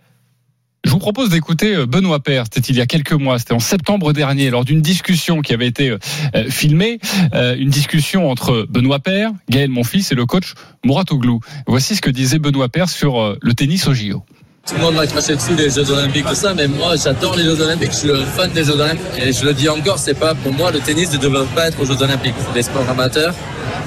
Je 0.85 0.91
vous 0.91 0.99
propose 0.99 1.29
d'écouter 1.29 1.75
euh, 1.75 1.87
Benoît 1.87 2.19
Père. 2.19 2.43
C'était 2.45 2.71
il 2.71 2.77
y 2.77 2.81
a 2.81 2.85
quelques 2.85 3.13
mois. 3.13 3.39
C'était 3.39 3.53
en 3.53 3.59
septembre 3.59 4.13
dernier, 4.13 4.51
lors 4.51 4.63
d'une 4.63 4.81
discussion 4.81 5.41
qui 5.41 5.51
avait 5.51 5.65
été 5.65 5.89
euh, 5.89 5.97
euh, 6.35 6.49
filmée. 6.49 6.99
une 7.33 7.69
discussion 7.69 8.29
entre 8.29 8.67
Benoît 8.69 8.99
Père, 8.99 9.31
Gaël 9.49 9.69
Monfils 9.69 10.05
et 10.11 10.15
le 10.15 10.27
coach 10.27 10.53
Mouratoglou. 10.85 11.39
Voici 11.65 11.95
ce 11.95 12.01
que 12.01 12.11
disait 12.11 12.37
Benoît 12.37 12.69
Père 12.69 12.87
sur 12.87 13.35
le 13.41 13.53
tennis 13.53 13.87
au 13.87 13.93
JO. 13.93 14.23
Tout 14.67 14.75
le 14.75 14.81
monde 14.81 14.95
m'a 14.95 15.07
craché 15.07 15.35
dessus 15.35 15.55
les 15.55 15.69
Jeux 15.69 15.89
Olympiques, 15.91 16.25
tout 16.25 16.35
ça, 16.35 16.53
mais 16.53 16.67
moi 16.67 16.95
j'adore 16.95 17.35
les 17.35 17.43
Jeux 17.43 17.61
Olympiques, 17.61 17.91
je 17.91 17.97
suis 17.97 18.07
le 18.07 18.23
fan 18.23 18.51
des 18.51 18.63
Jeux 18.63 18.79
Olympiques. 18.79 19.23
Et 19.23 19.31
je 19.31 19.45
le 19.45 19.53
dis 19.53 19.69
encore, 19.69 19.99
c'est 19.99 20.17
pas 20.17 20.33
pour 20.33 20.53
moi 20.53 20.71
le 20.71 20.79
tennis 20.79 21.11
ne 21.13 21.17
devrait 21.17 21.45
pas 21.55 21.67
être 21.67 21.79
aux 21.79 21.85
Jeux 21.85 22.01
Olympiques. 22.01 22.35
Des 22.53 22.63
sports 22.63 22.89
amateurs. 22.89 23.33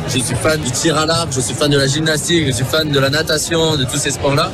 Je 0.09 0.19
suis 0.21 0.35
fan 0.35 0.59
du 0.61 0.71
tir 0.71 0.97
à 0.97 1.05
l'arc, 1.07 1.29
je 1.33 1.41
suis 1.41 1.55
fan 1.55 1.71
de 1.71 1.77
la 1.79 1.87
gymnastique, 1.87 2.47
je 2.47 2.53
suis 2.53 2.65
fan 2.65 2.89
de 2.91 2.99
la 2.99 3.11
natation, 3.11 3.77
de 3.77 3.85
tous 3.85 3.99
ces 3.99 4.11
sports-là. 4.11 4.51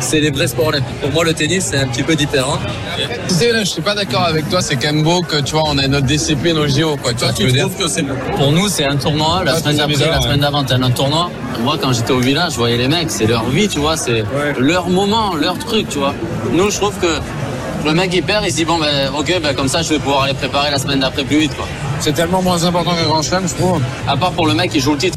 C'est 0.00 0.20
les 0.20 0.30
vrais 0.30 0.46
sports 0.46 0.66
olympiques. 0.66 1.00
Pour 1.00 1.10
moi, 1.12 1.24
le 1.24 1.32
tennis, 1.32 1.68
c'est 1.70 1.78
un 1.78 1.86
petit 1.88 2.02
peu 2.02 2.14
différent. 2.14 2.58
Tu 3.28 3.34
sais, 3.34 3.52
là, 3.52 3.60
je 3.64 3.70
suis 3.70 3.80
pas 3.82 3.94
d'accord 3.94 4.22
avec 4.24 4.48
toi, 4.50 4.60
c'est 4.60 4.76
quand 4.76 4.92
même 4.92 5.02
beau 5.02 5.22
que, 5.22 5.36
tu 5.40 5.52
vois, 5.52 5.64
on 5.66 5.78
a 5.78 5.88
notre 5.88 6.06
discipline 6.06 6.58
au 6.58 6.66
JO, 6.68 6.96
quoi. 6.96 7.12
Tu 7.12 7.18
Toi, 7.20 7.28
que 7.28 7.34
je 7.34 7.38
tu 7.40 7.46
veux 7.46 7.52
dire? 7.52 7.68
trouves 7.68 7.76
que 7.84 7.88
c'est 7.88 8.02
Pour 8.36 8.52
nous, 8.52 8.68
c'est 8.68 8.84
un 8.84 8.96
tournoi. 8.96 9.42
La 9.44 9.58
semaine 9.58 9.76
d'après, 9.78 10.06
la 10.10 10.20
semaine 10.20 10.40
d'avant, 10.40 10.62
t'as 10.64 10.76
un 10.76 10.82
autre 10.82 10.94
tournoi. 10.94 11.30
Moi, 11.62 11.78
quand 11.80 11.92
j'étais 11.92 12.12
au 12.12 12.20
village, 12.20 12.52
je 12.52 12.56
voyais 12.58 12.76
les 12.76 12.88
mecs, 12.88 13.10
c'est 13.10 13.26
leur 13.26 13.44
vie, 13.48 13.68
tu 13.68 13.78
vois, 13.78 13.96
c'est 13.96 14.24
leur 14.58 14.88
moment, 14.90 15.34
leur 15.34 15.58
truc, 15.58 15.88
tu 15.88 15.98
vois. 15.98 16.14
Nous, 16.52 16.70
je 16.70 16.76
trouve 16.76 16.94
que 17.00 17.18
le 17.86 17.92
mec, 17.94 18.10
il 18.12 18.22
perd, 18.22 18.44
il 18.44 18.50
se 18.50 18.56
dit, 18.56 18.64
bon, 18.66 18.78
ben, 18.78 19.10
ok, 19.18 19.40
ben, 19.42 19.54
comme 19.54 19.68
ça, 19.68 19.80
je 19.82 19.88
vais 19.90 19.98
pouvoir 19.98 20.26
les 20.26 20.34
préparer 20.34 20.70
la 20.70 20.78
semaine 20.78 21.00
d'après 21.00 21.24
plus 21.24 21.38
vite, 21.38 21.56
quoi. 21.56 21.66
C'est 22.02 22.14
tellement 22.14 22.42
moins 22.42 22.64
important 22.64 22.96
qu'un 22.96 23.04
grand 23.04 23.22
chelem, 23.22 23.46
je 23.46 23.54
trouve. 23.54 23.80
À 24.08 24.16
part 24.16 24.32
pour 24.32 24.48
le 24.48 24.54
mec 24.54 24.72
qui 24.72 24.80
joue 24.80 24.90
le 24.90 24.98
titre. 24.98 25.16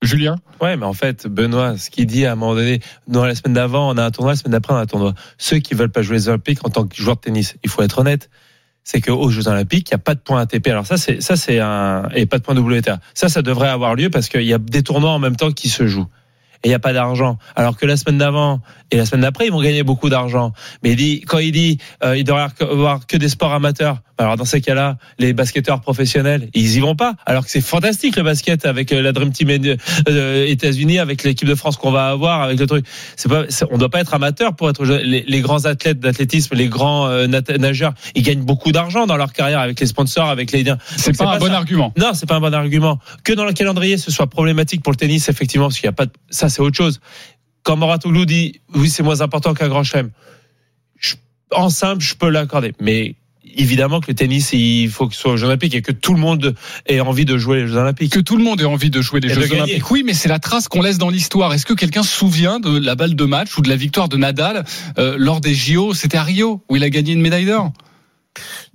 Julien 0.00 0.36
Ouais, 0.60 0.76
mais 0.76 0.86
en 0.86 0.92
fait, 0.92 1.26
Benoît, 1.26 1.76
ce 1.76 1.90
qu'il 1.90 2.06
dit 2.06 2.24
à 2.24 2.32
un 2.32 2.34
moment 2.36 2.54
donné, 2.54 2.78
dans 3.08 3.24
la 3.24 3.34
semaine 3.34 3.54
d'avant, 3.54 3.90
on 3.90 3.98
a 3.98 4.04
un 4.04 4.12
tournoi, 4.12 4.34
la 4.34 4.36
semaine 4.36 4.52
d'après, 4.52 4.72
on 4.72 4.76
a 4.76 4.82
un 4.82 4.86
tournoi. 4.86 5.14
Ceux 5.38 5.58
qui 5.58 5.74
veulent 5.74 5.90
pas 5.90 6.02
jouer 6.02 6.18
les 6.18 6.28
Olympiques 6.28 6.64
en 6.64 6.70
tant 6.70 6.86
que 6.86 6.94
joueur 6.94 7.16
de 7.16 7.22
tennis, 7.22 7.56
il 7.64 7.68
faut 7.68 7.82
être 7.82 7.98
honnête. 7.98 8.30
c'est 8.84 9.00
qu'aux 9.00 9.28
Jeux 9.28 9.48
Olympiques, 9.48 9.88
il 9.90 9.94
n'y 9.94 10.00
a 10.00 10.04
pas 10.04 10.14
de 10.14 10.20
points 10.20 10.40
ATP. 10.40 10.68
Alors 10.68 10.86
ça, 10.86 10.98
c'est 10.98 11.20
ça, 11.20 11.34
c'est 11.34 11.58
un 11.58 12.08
et 12.14 12.26
pas 12.26 12.38
de 12.38 12.44
points 12.44 12.56
WTA. 12.56 13.00
Ça, 13.12 13.28
ça 13.28 13.42
devrait 13.42 13.68
avoir 13.68 13.96
lieu 13.96 14.08
parce 14.08 14.28
qu'il 14.28 14.44
y 14.44 14.54
a 14.54 14.58
des 14.58 14.84
tournois 14.84 15.10
en 15.10 15.18
même 15.18 15.34
temps 15.34 15.50
qui 15.50 15.68
se 15.68 15.88
jouent 15.88 16.06
et 16.62 16.68
il 16.68 16.70
n'y 16.70 16.74
a 16.74 16.80
pas 16.80 16.92
d'argent. 16.92 17.38
Alors 17.56 17.76
que 17.76 17.86
la 17.86 17.96
semaine 17.96 18.18
d'avant 18.18 18.60
et 18.90 18.96
la 18.96 19.06
semaine 19.06 19.22
d'après, 19.22 19.46
ils 19.46 19.52
vont 19.52 19.62
gagner 19.62 19.82
beaucoup 19.82 20.10
d'argent. 20.10 20.52
Mais 20.82 20.90
il 20.90 20.96
dit, 20.96 21.20
quand 21.22 21.38
il 21.38 21.52
dit, 21.52 21.78
euh, 22.04 22.16
il 22.16 22.24
devrait 22.24 22.48
y 22.60 22.64
avoir 22.64 23.06
que 23.06 23.16
des 23.16 23.28
sports 23.28 23.52
amateurs. 23.52 24.02
Alors 24.20 24.36
dans 24.36 24.44
ces 24.44 24.60
cas-là, 24.60 24.98
les 25.18 25.32
basketteurs 25.32 25.80
professionnels, 25.80 26.50
ils 26.52 26.76
y 26.76 26.80
vont 26.80 26.94
pas. 26.94 27.14
Alors 27.24 27.46
que 27.46 27.50
c'est 27.50 27.62
fantastique 27.62 28.16
le 28.16 28.22
basket 28.22 28.66
avec 28.66 28.92
euh, 28.92 29.00
la 29.00 29.12
Dream 29.12 29.32
Team 29.32 29.48
euh, 29.48 30.46
États-Unis, 30.46 30.98
avec 30.98 31.24
l'équipe 31.24 31.48
de 31.48 31.54
France 31.54 31.78
qu'on 31.78 31.90
va 31.90 32.08
avoir, 32.10 32.42
avec 32.42 32.60
le 32.60 32.66
truc. 32.66 32.84
C'est 33.16 33.30
pas, 33.30 33.44
on 33.70 33.78
doit 33.78 33.88
pas 33.88 34.00
être 34.00 34.12
amateur 34.12 34.54
pour 34.54 34.68
être 34.68 34.84
les, 34.84 35.22
les 35.26 35.40
grands 35.40 35.64
athlètes 35.64 36.00
d'athlétisme, 36.00 36.54
les 36.54 36.68
grands 36.68 37.06
euh, 37.06 37.26
nageurs. 37.26 37.94
Ils 38.14 38.22
gagnent 38.22 38.44
beaucoup 38.44 38.72
d'argent 38.72 39.06
dans 39.06 39.16
leur 39.16 39.32
carrière 39.32 39.60
avec 39.60 39.80
les 39.80 39.86
sponsors, 39.86 40.28
avec 40.28 40.52
les 40.52 40.64
liens. 40.64 40.76
C'est 40.98 41.12
Donc, 41.12 41.26
pas 41.26 41.36
un 41.36 41.38
bon 41.38 41.46
ça. 41.46 41.56
argument. 41.56 41.94
Non, 41.96 42.10
c'est 42.12 42.28
pas 42.28 42.36
un 42.36 42.40
bon 42.40 42.52
argument. 42.52 42.98
Que 43.24 43.32
dans 43.32 43.46
le 43.46 43.54
calendrier, 43.54 43.96
ce 43.96 44.10
soit 44.10 44.26
problématique 44.26 44.82
pour 44.82 44.92
le 44.92 44.98
tennis, 44.98 45.30
effectivement, 45.30 45.68
parce 45.68 45.78
qu'il 45.78 45.86
y 45.86 45.88
a 45.88 45.92
pas 45.92 46.04
de... 46.04 46.12
ça, 46.28 46.50
c'est 46.50 46.60
autre 46.60 46.76
chose. 46.76 47.00
Quand 47.62 47.76
Moratoglou 47.76 48.26
dit, 48.26 48.60
oui, 48.74 48.90
c'est 48.90 49.02
moins 49.02 49.22
important 49.22 49.54
qu'un 49.54 49.68
grand 49.68 49.82
chelem. 49.82 50.10
En 51.52 51.70
simple, 51.70 52.02
je 52.02 52.14
peux 52.14 52.28
l'accorder. 52.28 52.74
Mais 52.80 53.16
évidemment 53.56 54.00
que 54.00 54.06
le 54.08 54.14
tennis, 54.14 54.52
il 54.52 54.90
faut 54.90 55.08
que 55.08 55.14
ce 55.14 55.20
soit 55.20 55.32
aux 55.32 55.36
Jeux 55.36 55.46
Olympiques 55.46 55.74
et 55.74 55.82
que 55.82 55.92
tout 55.92 56.14
le 56.14 56.20
monde 56.20 56.54
ait 56.86 57.00
envie 57.00 57.24
de 57.24 57.38
jouer 57.38 57.60
les 57.60 57.66
Jeux 57.66 57.76
Olympiques. 57.76 58.12
Que 58.12 58.20
tout 58.20 58.36
le 58.36 58.44
monde 58.44 58.60
ait 58.60 58.64
envie 58.64 58.90
de 58.90 59.00
jouer 59.00 59.20
les 59.20 59.30
Et 59.30 59.34
Jeux. 59.34 59.52
Olympiques. 59.52 59.90
Oui, 59.90 60.02
mais 60.04 60.14
c'est 60.14 60.28
la 60.28 60.38
trace 60.38 60.68
qu'on 60.68 60.82
laisse 60.82 60.98
dans 60.98 61.10
l'histoire. 61.10 61.52
Est-ce 61.52 61.66
que 61.66 61.74
quelqu'un 61.74 62.02
se 62.02 62.14
souvient 62.14 62.60
de 62.60 62.78
la 62.78 62.94
balle 62.94 63.14
de 63.14 63.24
match 63.24 63.56
ou 63.58 63.62
de 63.62 63.68
la 63.68 63.76
victoire 63.76 64.08
de 64.08 64.16
Nadal 64.16 64.64
euh, 64.98 65.16
lors 65.18 65.40
des 65.40 65.54
JO 65.54 65.94
C'était 65.94 66.18
à 66.18 66.22
Rio, 66.22 66.62
où 66.68 66.76
il 66.76 66.84
a 66.84 66.90
gagné 66.90 67.12
une 67.12 67.20
médaille 67.20 67.46
d'or. 67.46 67.72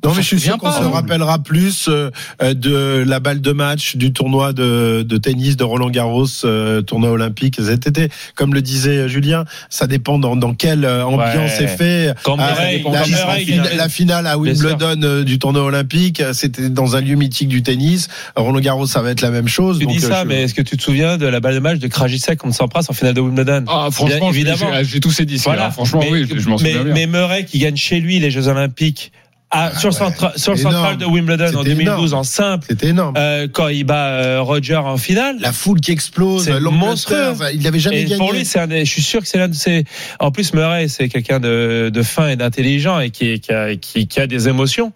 Non, 0.03 0.11
On 0.11 0.15
mais 0.15 0.21
je 0.21 0.27
suis 0.27 0.39
sûr 0.39 0.57
qu'on 0.57 0.71
se 0.71 0.83
rappellera 0.83 1.39
plus 1.39 1.87
euh, 1.89 2.09
de 2.41 3.03
la 3.07 3.19
balle 3.19 3.41
de 3.41 3.51
match 3.51 3.95
du 3.95 4.13
tournoi 4.13 4.53
de, 4.53 5.03
de 5.03 5.17
tennis 5.17 5.57
de 5.57 5.63
Roland 5.63 5.89
Garros, 5.89 6.25
euh, 6.43 6.81
tournoi 6.81 7.09
olympique 7.11 7.55
cet 7.63 7.87
été. 7.87 8.09
Comme 8.35 8.53
le 8.53 8.61
disait 8.61 9.07
Julien, 9.09 9.45
ça 9.69 9.87
dépend 9.87 10.19
dans, 10.19 10.35
dans 10.35 10.53
quelle 10.53 10.85
euh, 10.85 11.03
ambiance 11.05 11.25
Ouais. 11.35 11.49
c'est 11.57 11.67
fait. 11.67 12.13
Quand 12.23 12.37
Ah, 12.39 12.51
Murray- 12.51 12.77
la, 12.77 12.83
quand 12.83 12.91
la- 12.91 13.07
Murray, 13.07 13.45
finale- 13.45 13.77
la 13.77 13.89
finale 13.89 14.27
à. 14.27 14.37
Wimbledon 14.37 15.01
euh, 15.03 15.23
du 15.23 15.39
tournoi 15.39 15.63
olympique, 15.63 16.19
euh, 16.21 16.33
c'était 16.33 16.69
dans 16.69 16.95
un 16.95 17.01
lieu 17.01 17.15
mythique 17.15 17.47
du 17.47 17.63
tennis. 17.63 18.07
Roland 18.35 18.59
Garros, 18.59 18.85
ça 18.85 19.01
va 19.01 19.11
être 19.11 19.21
la 19.21 19.31
même 19.31 19.47
chose. 19.47 19.79
Tu 19.79 19.85
donc, 19.85 19.95
dis 19.97 20.05
euh, 20.05 20.09
ça, 20.09 20.21
je- 20.23 20.27
mais 20.27 20.43
est-ce 20.43 20.53
que 20.53 20.61
tu 20.61 20.77
te 20.77 20.83
souviens 20.83 21.17
de 21.17 21.25
la 21.25 21.39
balle 21.39 21.55
de 21.55 21.59
match 21.59 21.79
de 21.79 21.87
Krajicek 21.87 22.37
contre 22.39 22.55
Sampras 22.55 22.85
en 22.89 22.93
finale 22.93 23.13
de 23.15 23.21
Wimbledon? 23.21 23.63
Ah, 23.67 23.87
franchement, 23.91 24.19
Bien 24.19 24.29
évidemment. 24.29 24.71
j'ai 24.83 24.99
tous 24.99 25.11
ces 25.11 25.25
disques. 25.25 25.45
Voilà. 25.45 25.63
là. 25.63 25.71
Franchement, 25.71 26.01
mais, 26.03 26.11
oui, 26.11 26.27
je, 26.29 26.37
je 26.39 26.47
m'en 26.49 26.57
mais, 26.57 26.69
souviens 26.71 26.83
bien. 26.83 26.93
mais 26.93 27.07
Murray 27.07 27.45
qui 27.45 27.59
gagne 27.59 27.75
chez 27.77 27.99
lui 27.99 28.19
les 28.19 28.29
Jeux 28.31 28.47
Olympiques 28.47 29.11
à- 29.51 29.77
sur, 29.77 29.89
le 29.89 29.95
centra- 29.95 30.37
sur 30.37 30.57
central 30.57 30.97
de 30.97 31.05
Wimbledon 31.05 31.45
en 31.45 31.47
C'était 31.63 31.75
2012 31.75 31.81
énorme. 32.11 32.13
en 32.19 32.23
simple, 32.23 32.65
C'était 32.69 32.87
énorme. 32.89 33.13
euh, 33.17 33.47
quand 33.51 33.67
il 33.69 33.83
bat 33.83 34.07
euh, 34.07 34.41
Roger 34.41 34.75
en 34.75 34.97
finale. 34.97 35.37
la 35.39 35.53
foule 35.53 35.79
qui 35.79 35.91
explose, 35.91 36.49
monstrueux. 36.49 37.33
il 37.53 37.61
n'avait 37.61 37.79
jamais 37.79 38.01
Et 38.01 38.05
gagné. 38.05 38.17
pour 38.17 38.33
lui, 38.33 38.43
c'est 38.45 38.59
un 38.59 38.67
des- 38.67 38.83
je 38.85 38.91
suis 38.91 39.01
sûr 39.03 39.21
que 39.21 39.27
c'est 39.27 39.37
l'un 39.37 39.47
de 39.47 39.55
ses. 39.55 39.85
En 40.19 40.31
plus, 40.31 40.53
Murray, 40.53 40.87
c'est 40.87 41.07
quelqu'un 41.09 41.39
de, 41.39 41.89
de 41.93 42.03
fin 42.03 42.27
et 42.29 42.35
d'intelligent 42.35 42.99
et 42.99 43.11
qui, 43.11 43.39
qui, 43.39 43.51
a, 43.51 43.75
qui, 43.75 44.07
qui 44.07 44.19
a 44.19 44.27
des 44.27 44.47
émotions. 44.49 44.91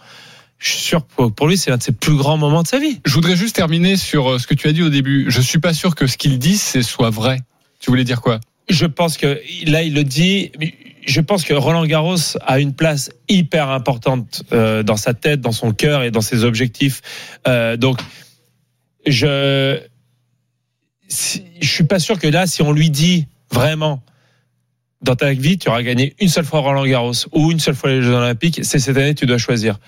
Je 0.57 0.71
suis 0.71 0.79
sûr 0.79 0.99
que 1.07 1.13
pour, 1.15 1.31
pour 1.33 1.47
lui, 1.47 1.57
c'est 1.57 1.69
l'un 1.71 1.77
de 1.77 1.83
ses 1.83 1.93
plus 1.93 2.15
grands 2.15 2.37
moments 2.37 2.63
de 2.63 2.67
sa 2.67 2.79
vie. 2.79 2.99
Je 3.05 3.13
voudrais 3.13 3.37
juste 3.37 3.55
terminer 3.55 3.95
sur 3.95 4.31
euh, 4.31 4.39
ce 4.39 4.47
que 4.47 4.55
tu 4.55 4.67
as 4.67 4.73
dit 4.73 4.83
au 4.83 4.89
début. 4.89 5.25
Je 5.29 5.39
suis 5.39 5.59
pas 5.59 5.73
sûr 5.73 5.95
que 5.95 6.05
ce 6.05 6.17
qu'il 6.17 6.37
dit, 6.37 6.57
c'est 6.57 6.81
soit 6.83 7.11
vrai. 7.11 7.39
Tu 7.79 7.91
voulais 7.91 8.03
dire 8.03 8.19
quoi? 8.19 8.41
Je 8.67 8.85
pense 8.85 9.15
que 9.17 9.39
là, 9.65 9.83
il 9.83 9.93
le 9.93 10.03
dit. 10.03 10.51
Je 11.05 11.21
pense 11.21 11.43
que 11.43 11.53
Roland 11.53 11.85
Garros 11.85 12.37
a 12.45 12.59
une 12.59 12.73
place 12.73 13.09
hyper 13.27 13.69
importante 13.69 14.43
euh, 14.51 14.83
dans 14.83 14.97
sa 14.97 15.13
tête, 15.13 15.41
dans 15.41 15.51
son 15.51 15.71
cœur 15.71 16.03
et 16.03 16.11
dans 16.11 16.21
ses 16.21 16.43
objectifs. 16.43 17.01
Euh, 17.47 17.77
donc, 17.77 17.99
je 19.07 19.79
si- 21.07 21.43
suis 21.61 21.85
pas 21.85 21.99
sûr 21.99 22.19
que 22.19 22.27
là, 22.27 22.47
si 22.47 22.61
on 22.61 22.71
lui 22.71 22.89
dit 22.89 23.27
vraiment 23.51 24.01
dans 25.01 25.15
ta 25.15 25.31
vie, 25.33 25.57
tu 25.57 25.69
auras 25.69 25.81
gagné 25.81 26.13
une 26.19 26.27
seule 26.27 26.43
fois 26.45 26.59
Roland 26.59 26.85
Garros 26.85 27.13
ou 27.31 27.51
une 27.51 27.59
seule 27.59 27.75
fois 27.75 27.89
les 27.89 28.01
Jeux 28.01 28.13
Olympiques, 28.13 28.59
c'est 28.63 28.79
cette 28.79 28.97
année, 28.97 29.15
tu 29.15 29.25
dois 29.25 29.37
choisir. 29.37 29.79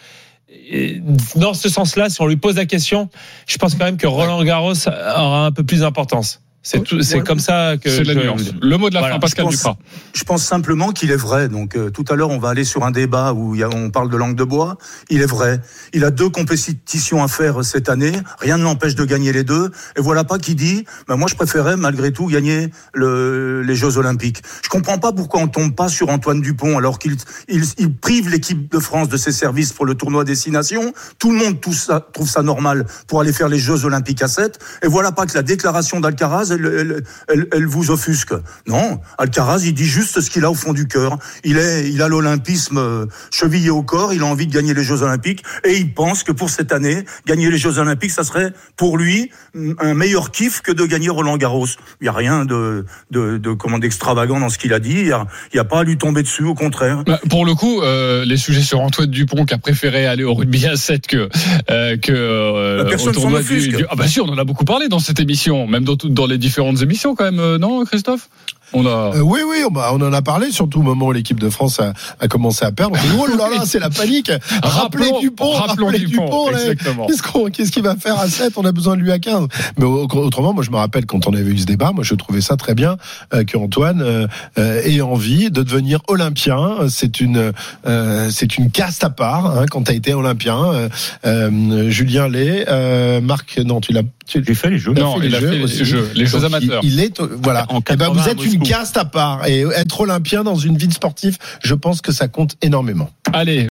Dans 1.36 1.54
ce 1.54 1.70
sens-là, 1.70 2.10
si 2.10 2.22
on 2.22 2.28
lui 2.28 2.38
pose 2.38 2.56
la 2.56 2.66
question, 2.66 3.10
je 3.48 3.58
pense 3.58 3.76
quand 3.76 3.86
même 3.86 3.98
que 3.98 4.08
Roland 4.08 4.42
Garros 4.44 4.88
aura 4.88 5.46
un 5.46 5.52
peu 5.52 5.64
plus 5.64 5.82
d'importance. 5.82 6.42
C'est 6.64 6.84
tout, 6.84 7.02
c'est 7.02 7.22
comme 7.22 7.40
ça 7.40 7.74
que 7.82 7.90
C'est 7.90 8.04
la 8.04 8.14
je- 8.14 8.20
nuance. 8.20 8.42
Le 8.62 8.78
mot 8.78 8.90
de 8.90 8.94
la 8.94 9.00
Voilà, 9.00 9.16
fin, 9.16 9.20
Pascal 9.20 9.46
je 9.46 9.50
pense- 9.50 9.56
Duprat. 9.58 9.78
Je 10.14 10.24
pense 10.24 10.44
simplement 10.44 10.92
qu'il 10.92 11.10
est 11.10 11.16
vrai. 11.16 11.50
Donc 11.50 11.76
euh, 11.76 11.90
tout 11.90 12.06
à 12.10 12.16
l'heure, 12.16 12.30
on 12.30 12.38
va 12.38 12.50
aller 12.50 12.64
sur 12.66 12.84
un 12.86 12.92
débat 12.92 13.34
où 13.34 13.56
il 13.56 13.62
y 13.62 13.64
a, 13.64 13.70
on 13.70 13.90
parle 13.90 14.10
de 14.12 14.18
langue 14.18 14.36
de 14.36 14.44
bois. 14.44 14.78
Il 15.10 15.22
est 15.22 15.26
vrai. 15.26 15.60
Il 15.94 16.04
a 16.06 16.12
deux 16.12 16.30
compétitions 16.30 17.24
à 17.24 17.28
faire 17.28 17.64
cette 17.66 17.90
année. 17.90 18.12
Rien 18.40 18.58
ne 18.58 18.64
l'empêche 18.64 18.94
de 18.94 19.06
gagner 19.06 19.32
les 19.34 19.44
deux. 19.44 19.72
Et 19.98 20.02
voilà 20.02 20.24
pas 20.24 20.38
qui 20.38 20.54
dit, 20.54 20.86
ben 21.08 21.16
moi 21.16 21.28
je 21.30 21.36
préférais 21.36 21.78
malgré 21.78 22.12
tout 22.14 22.28
gagner 22.28 22.70
le, 22.94 23.64
les 23.64 23.76
Jeux 23.76 23.98
Olympiques. 23.98 24.44
Je 24.64 24.70
comprends 24.70 25.00
pas 25.00 25.12
pourquoi 25.14 25.40
on 25.42 25.48
tombe 25.48 25.76
pas 25.76 25.90
sur 25.90 26.10
Antoine 26.10 26.42
Dupont 26.42 26.78
alors 26.78 27.00
qu'il 27.00 27.16
il, 27.48 27.64
il 27.80 27.92
prive 27.96 28.30
l'équipe 28.30 28.72
de 28.72 28.78
France 28.80 29.10
de 29.10 29.18
ses 29.18 29.32
services 29.32 29.74
pour 29.74 29.86
le 29.88 29.96
tournoi 29.96 30.26
Destination. 30.26 30.94
Tout 31.18 31.32
le 31.32 31.38
monde 31.40 31.60
tout 31.60 31.74
ça, 31.74 32.06
trouve 32.14 32.30
ça 32.30 32.44
normal 32.44 32.86
pour 33.08 33.20
aller 33.20 33.34
faire 33.34 33.50
les 33.50 33.58
Jeux 33.60 33.84
Olympiques 33.86 34.22
à 34.22 34.28
7. 34.28 34.60
Et 34.84 34.88
voilà 34.88 35.12
pas 35.12 35.26
que 35.26 35.34
la 35.34 35.42
déclaration 35.42 36.00
d'Alcaraz, 36.00 36.51
elle, 36.52 36.66
elle, 36.80 37.04
elle, 37.30 37.48
elle 37.52 37.66
vous 37.66 37.92
offusque. 37.92 38.34
Non, 38.68 39.00
Alcaraz, 39.18 39.60
il 39.66 39.74
dit 39.74 39.86
juste 39.86 40.22
ce 40.22 40.30
qu'il 40.30 40.46
a 40.46 40.52
au 40.52 40.56
fond 40.56 40.74
du 40.74 40.88
cœur. 40.88 41.18
Il 41.44 41.58
est, 41.58 41.90
il 41.90 42.02
a 42.02 42.08
l'olympisme 42.08 42.78
euh, 42.78 43.06
chevillé 43.32 43.70
au 43.70 43.84
corps. 43.84 44.14
Il 44.14 44.22
a 44.22 44.26
envie 44.26 44.48
de 44.48 44.54
gagner 44.54 44.74
les 44.74 44.84
Jeux 44.84 45.02
Olympiques 45.02 45.44
et 45.66 45.76
il 45.78 45.94
pense 45.94 46.24
que 46.24 46.32
pour 46.32 46.50
cette 46.50 46.72
année, 46.72 47.04
gagner 47.26 47.50
les 47.50 47.58
Jeux 47.58 47.78
Olympiques, 47.80 48.12
ça 48.12 48.24
serait 48.24 48.54
pour 48.78 48.98
lui 48.98 49.32
mm, 49.54 49.74
un 49.80 49.94
meilleur 49.94 50.32
kiff 50.32 50.62
que 50.62 50.72
de 50.72 50.86
gagner 50.86 51.10
Roland 51.10 51.38
Garros. 51.38 51.68
Il 52.02 52.06
y 52.06 52.10
a 52.10 52.14
rien 52.14 52.46
de, 52.46 52.86
de, 53.12 53.38
de 53.38 53.52
comment 53.54 53.80
d'extravagant 53.80 54.40
dans 54.40 54.50
ce 54.50 54.58
qu'il 54.58 54.74
a 54.74 54.80
dit. 54.80 55.00
Il 55.02 55.08
y 55.54 55.60
a, 55.60 55.64
pas 55.64 55.80
à 55.80 55.84
lui 55.84 55.98
tomber 55.98 56.24
dessus, 56.24 56.44
au 56.44 56.56
contraire. 56.56 57.04
Bah, 57.06 57.20
Pour 57.30 57.46
le 57.46 57.54
coup, 57.56 57.82
euh, 57.82 58.26
les 58.26 58.38
sujets 58.38 58.62
sur 58.62 58.80
Antoine 58.82 59.10
Dupont 59.10 59.46
qui 59.46 59.54
a 59.54 59.58
préféré 59.58 60.06
aller 60.08 60.24
au 60.24 60.34
rugby 60.34 60.66
à 60.68 60.76
7 60.76 61.08
que 61.08 61.30
euh, 61.70 61.98
que 61.98 62.12
euh, 62.12 62.84
personne 62.86 63.10
au 63.10 63.14
tournoi 63.14 63.42
du, 63.42 63.68
du- 63.70 63.86
Ah 63.90 63.96
bah 63.96 64.08
si, 64.08 64.20
on 64.20 64.26
en 64.30 64.38
a 64.38 64.44
beaucoup 64.44 64.66
parlé 64.66 64.88
dans 64.88 65.00
cette 65.00 65.20
émission, 65.20 65.68
même 65.68 65.84
dans 65.84 65.96
dans 66.04 66.26
les 66.26 66.38
différentes 66.42 66.82
émissions 66.82 67.16
quand 67.16 67.24
même, 67.24 67.40
euh, 67.40 67.58
non 67.58 67.86
Christophe? 67.86 68.30
On 68.74 68.86
a 68.86 68.90
Euh, 69.16 69.20
oui, 69.22 69.42
oui, 69.48 69.58
on, 69.68 69.72
bah, 69.72 69.90
on 69.94 70.02
en 70.02 70.14
a 70.14 70.22
parlé, 70.22 70.52
surtout 70.52 70.80
au 70.80 70.84
moment 70.84 71.08
où 71.08 71.12
l'équipe 71.12 71.40
de 71.40 71.50
France 71.50 71.80
a, 71.80 71.94
a 72.20 72.28
commencé 72.28 72.64
à 72.66 72.72
perdre. 72.72 72.98
On 72.98 73.02
dit, 73.02 73.14
oh 73.20 73.38
là 73.38 73.50
là, 73.50 73.64
c'est 73.66 73.80
la 73.80 73.90
panique. 73.90 74.32
Rappelez 74.64 75.06
Rappelons- 75.06 75.20
Dupont, 75.20 75.52
rappelons 75.52 75.86
rappelez 75.88 76.06
Dupont, 76.06 76.26
Dupont. 76.26 76.50
là. 76.52 76.60
exactement. 76.62 77.08
Qu'est-ce 77.08 77.24
qu'on- 77.24 77.50
qu'est-ce 77.50 77.72
qu'il 77.72 77.84
va 77.84 77.96
faire 77.96 78.20
à 78.20 78.28
7 78.28 78.54
On 78.58 78.64
a 78.66 78.72
besoin 78.72 78.96
de 78.96 79.02
lui 79.02 79.12
à 79.12 79.20
15. 79.20 79.48
Mais 79.78 79.86
au- 79.86 80.08
autrement, 80.08 80.54
moi, 80.54 80.64
je 80.64 80.72
me 80.72 80.78
rappelle 80.78 81.06
quand 81.06 81.28
on 81.28 81.34
avait 81.34 81.52
eu 81.52 81.58
ce 81.58 81.66
débat, 81.66 81.92
moi, 81.92 82.04
je 82.04 82.16
trouvais 82.16 82.42
ça 82.42 82.56
très 82.58 82.74
bien 82.76 82.98
euh, 83.34 83.44
que 83.44 83.58
Antoine 83.58 84.02
euh, 84.02 84.28
euh, 84.58 84.82
ait 84.84 85.02
envie 85.02 85.52
de 85.52 85.64
devenir 85.64 86.00
olympien. 86.08 86.78
C'est 86.90 87.20
une, 87.20 87.52
euh, 87.88 88.30
c'est 88.32 88.58
une 88.58 88.72
caste 88.72 89.04
à 89.04 89.10
part 89.10 89.58
hein, 89.58 89.66
quand 89.70 89.84
tu 89.84 89.92
as 89.92 89.96
été 89.96 90.14
olympien. 90.14 90.58
Euh, 90.74 90.90
euh, 91.26 91.90
Julien 91.90 92.28
Lay, 92.28 92.66
euh, 92.70 93.22
Marc, 93.22 93.58
non, 93.60 93.82
tu 93.82 93.92
l'as. 93.94 94.02
tu- 94.28 94.44
J'ai 94.46 94.54
fait 94.56 94.70
les 94.70 94.80
jeux. 94.80 94.94
Non, 94.94 95.20
fait 95.20 95.28
il 95.28 95.36
a 95.36 95.40
fait 95.40 95.52
les 95.58 95.64
aussi. 95.64 95.86
jeux, 95.86 96.10
les 96.16 96.26
jeux 96.26 96.40
Donc, 96.40 96.54
amateurs. 96.54 96.82
Il, 96.84 96.94
il 96.94 97.00
est 97.00 97.22
voilà. 97.42 97.66
En 97.70 97.80
Eh 97.90 97.96
ben, 97.96 98.08
vous 98.10 98.16
80 98.16 98.24
à 98.24 98.30
êtes 98.32 98.46
une 98.46 98.61
Moscou. 98.62 98.74
caste 98.74 98.98
à 98.98 99.06
part 99.06 99.46
et 99.46 99.62
être 99.76 100.02
olympien 100.02 100.44
dans 100.44 100.56
une 100.56 100.78
ville 100.78 100.94
sportive, 100.94 101.38
je 101.64 101.76
pense 101.76 102.02
que 102.02 102.12
ça 102.12 102.28
compte 102.28 102.56
énormément. 102.62 103.10
Allez, 103.34 103.60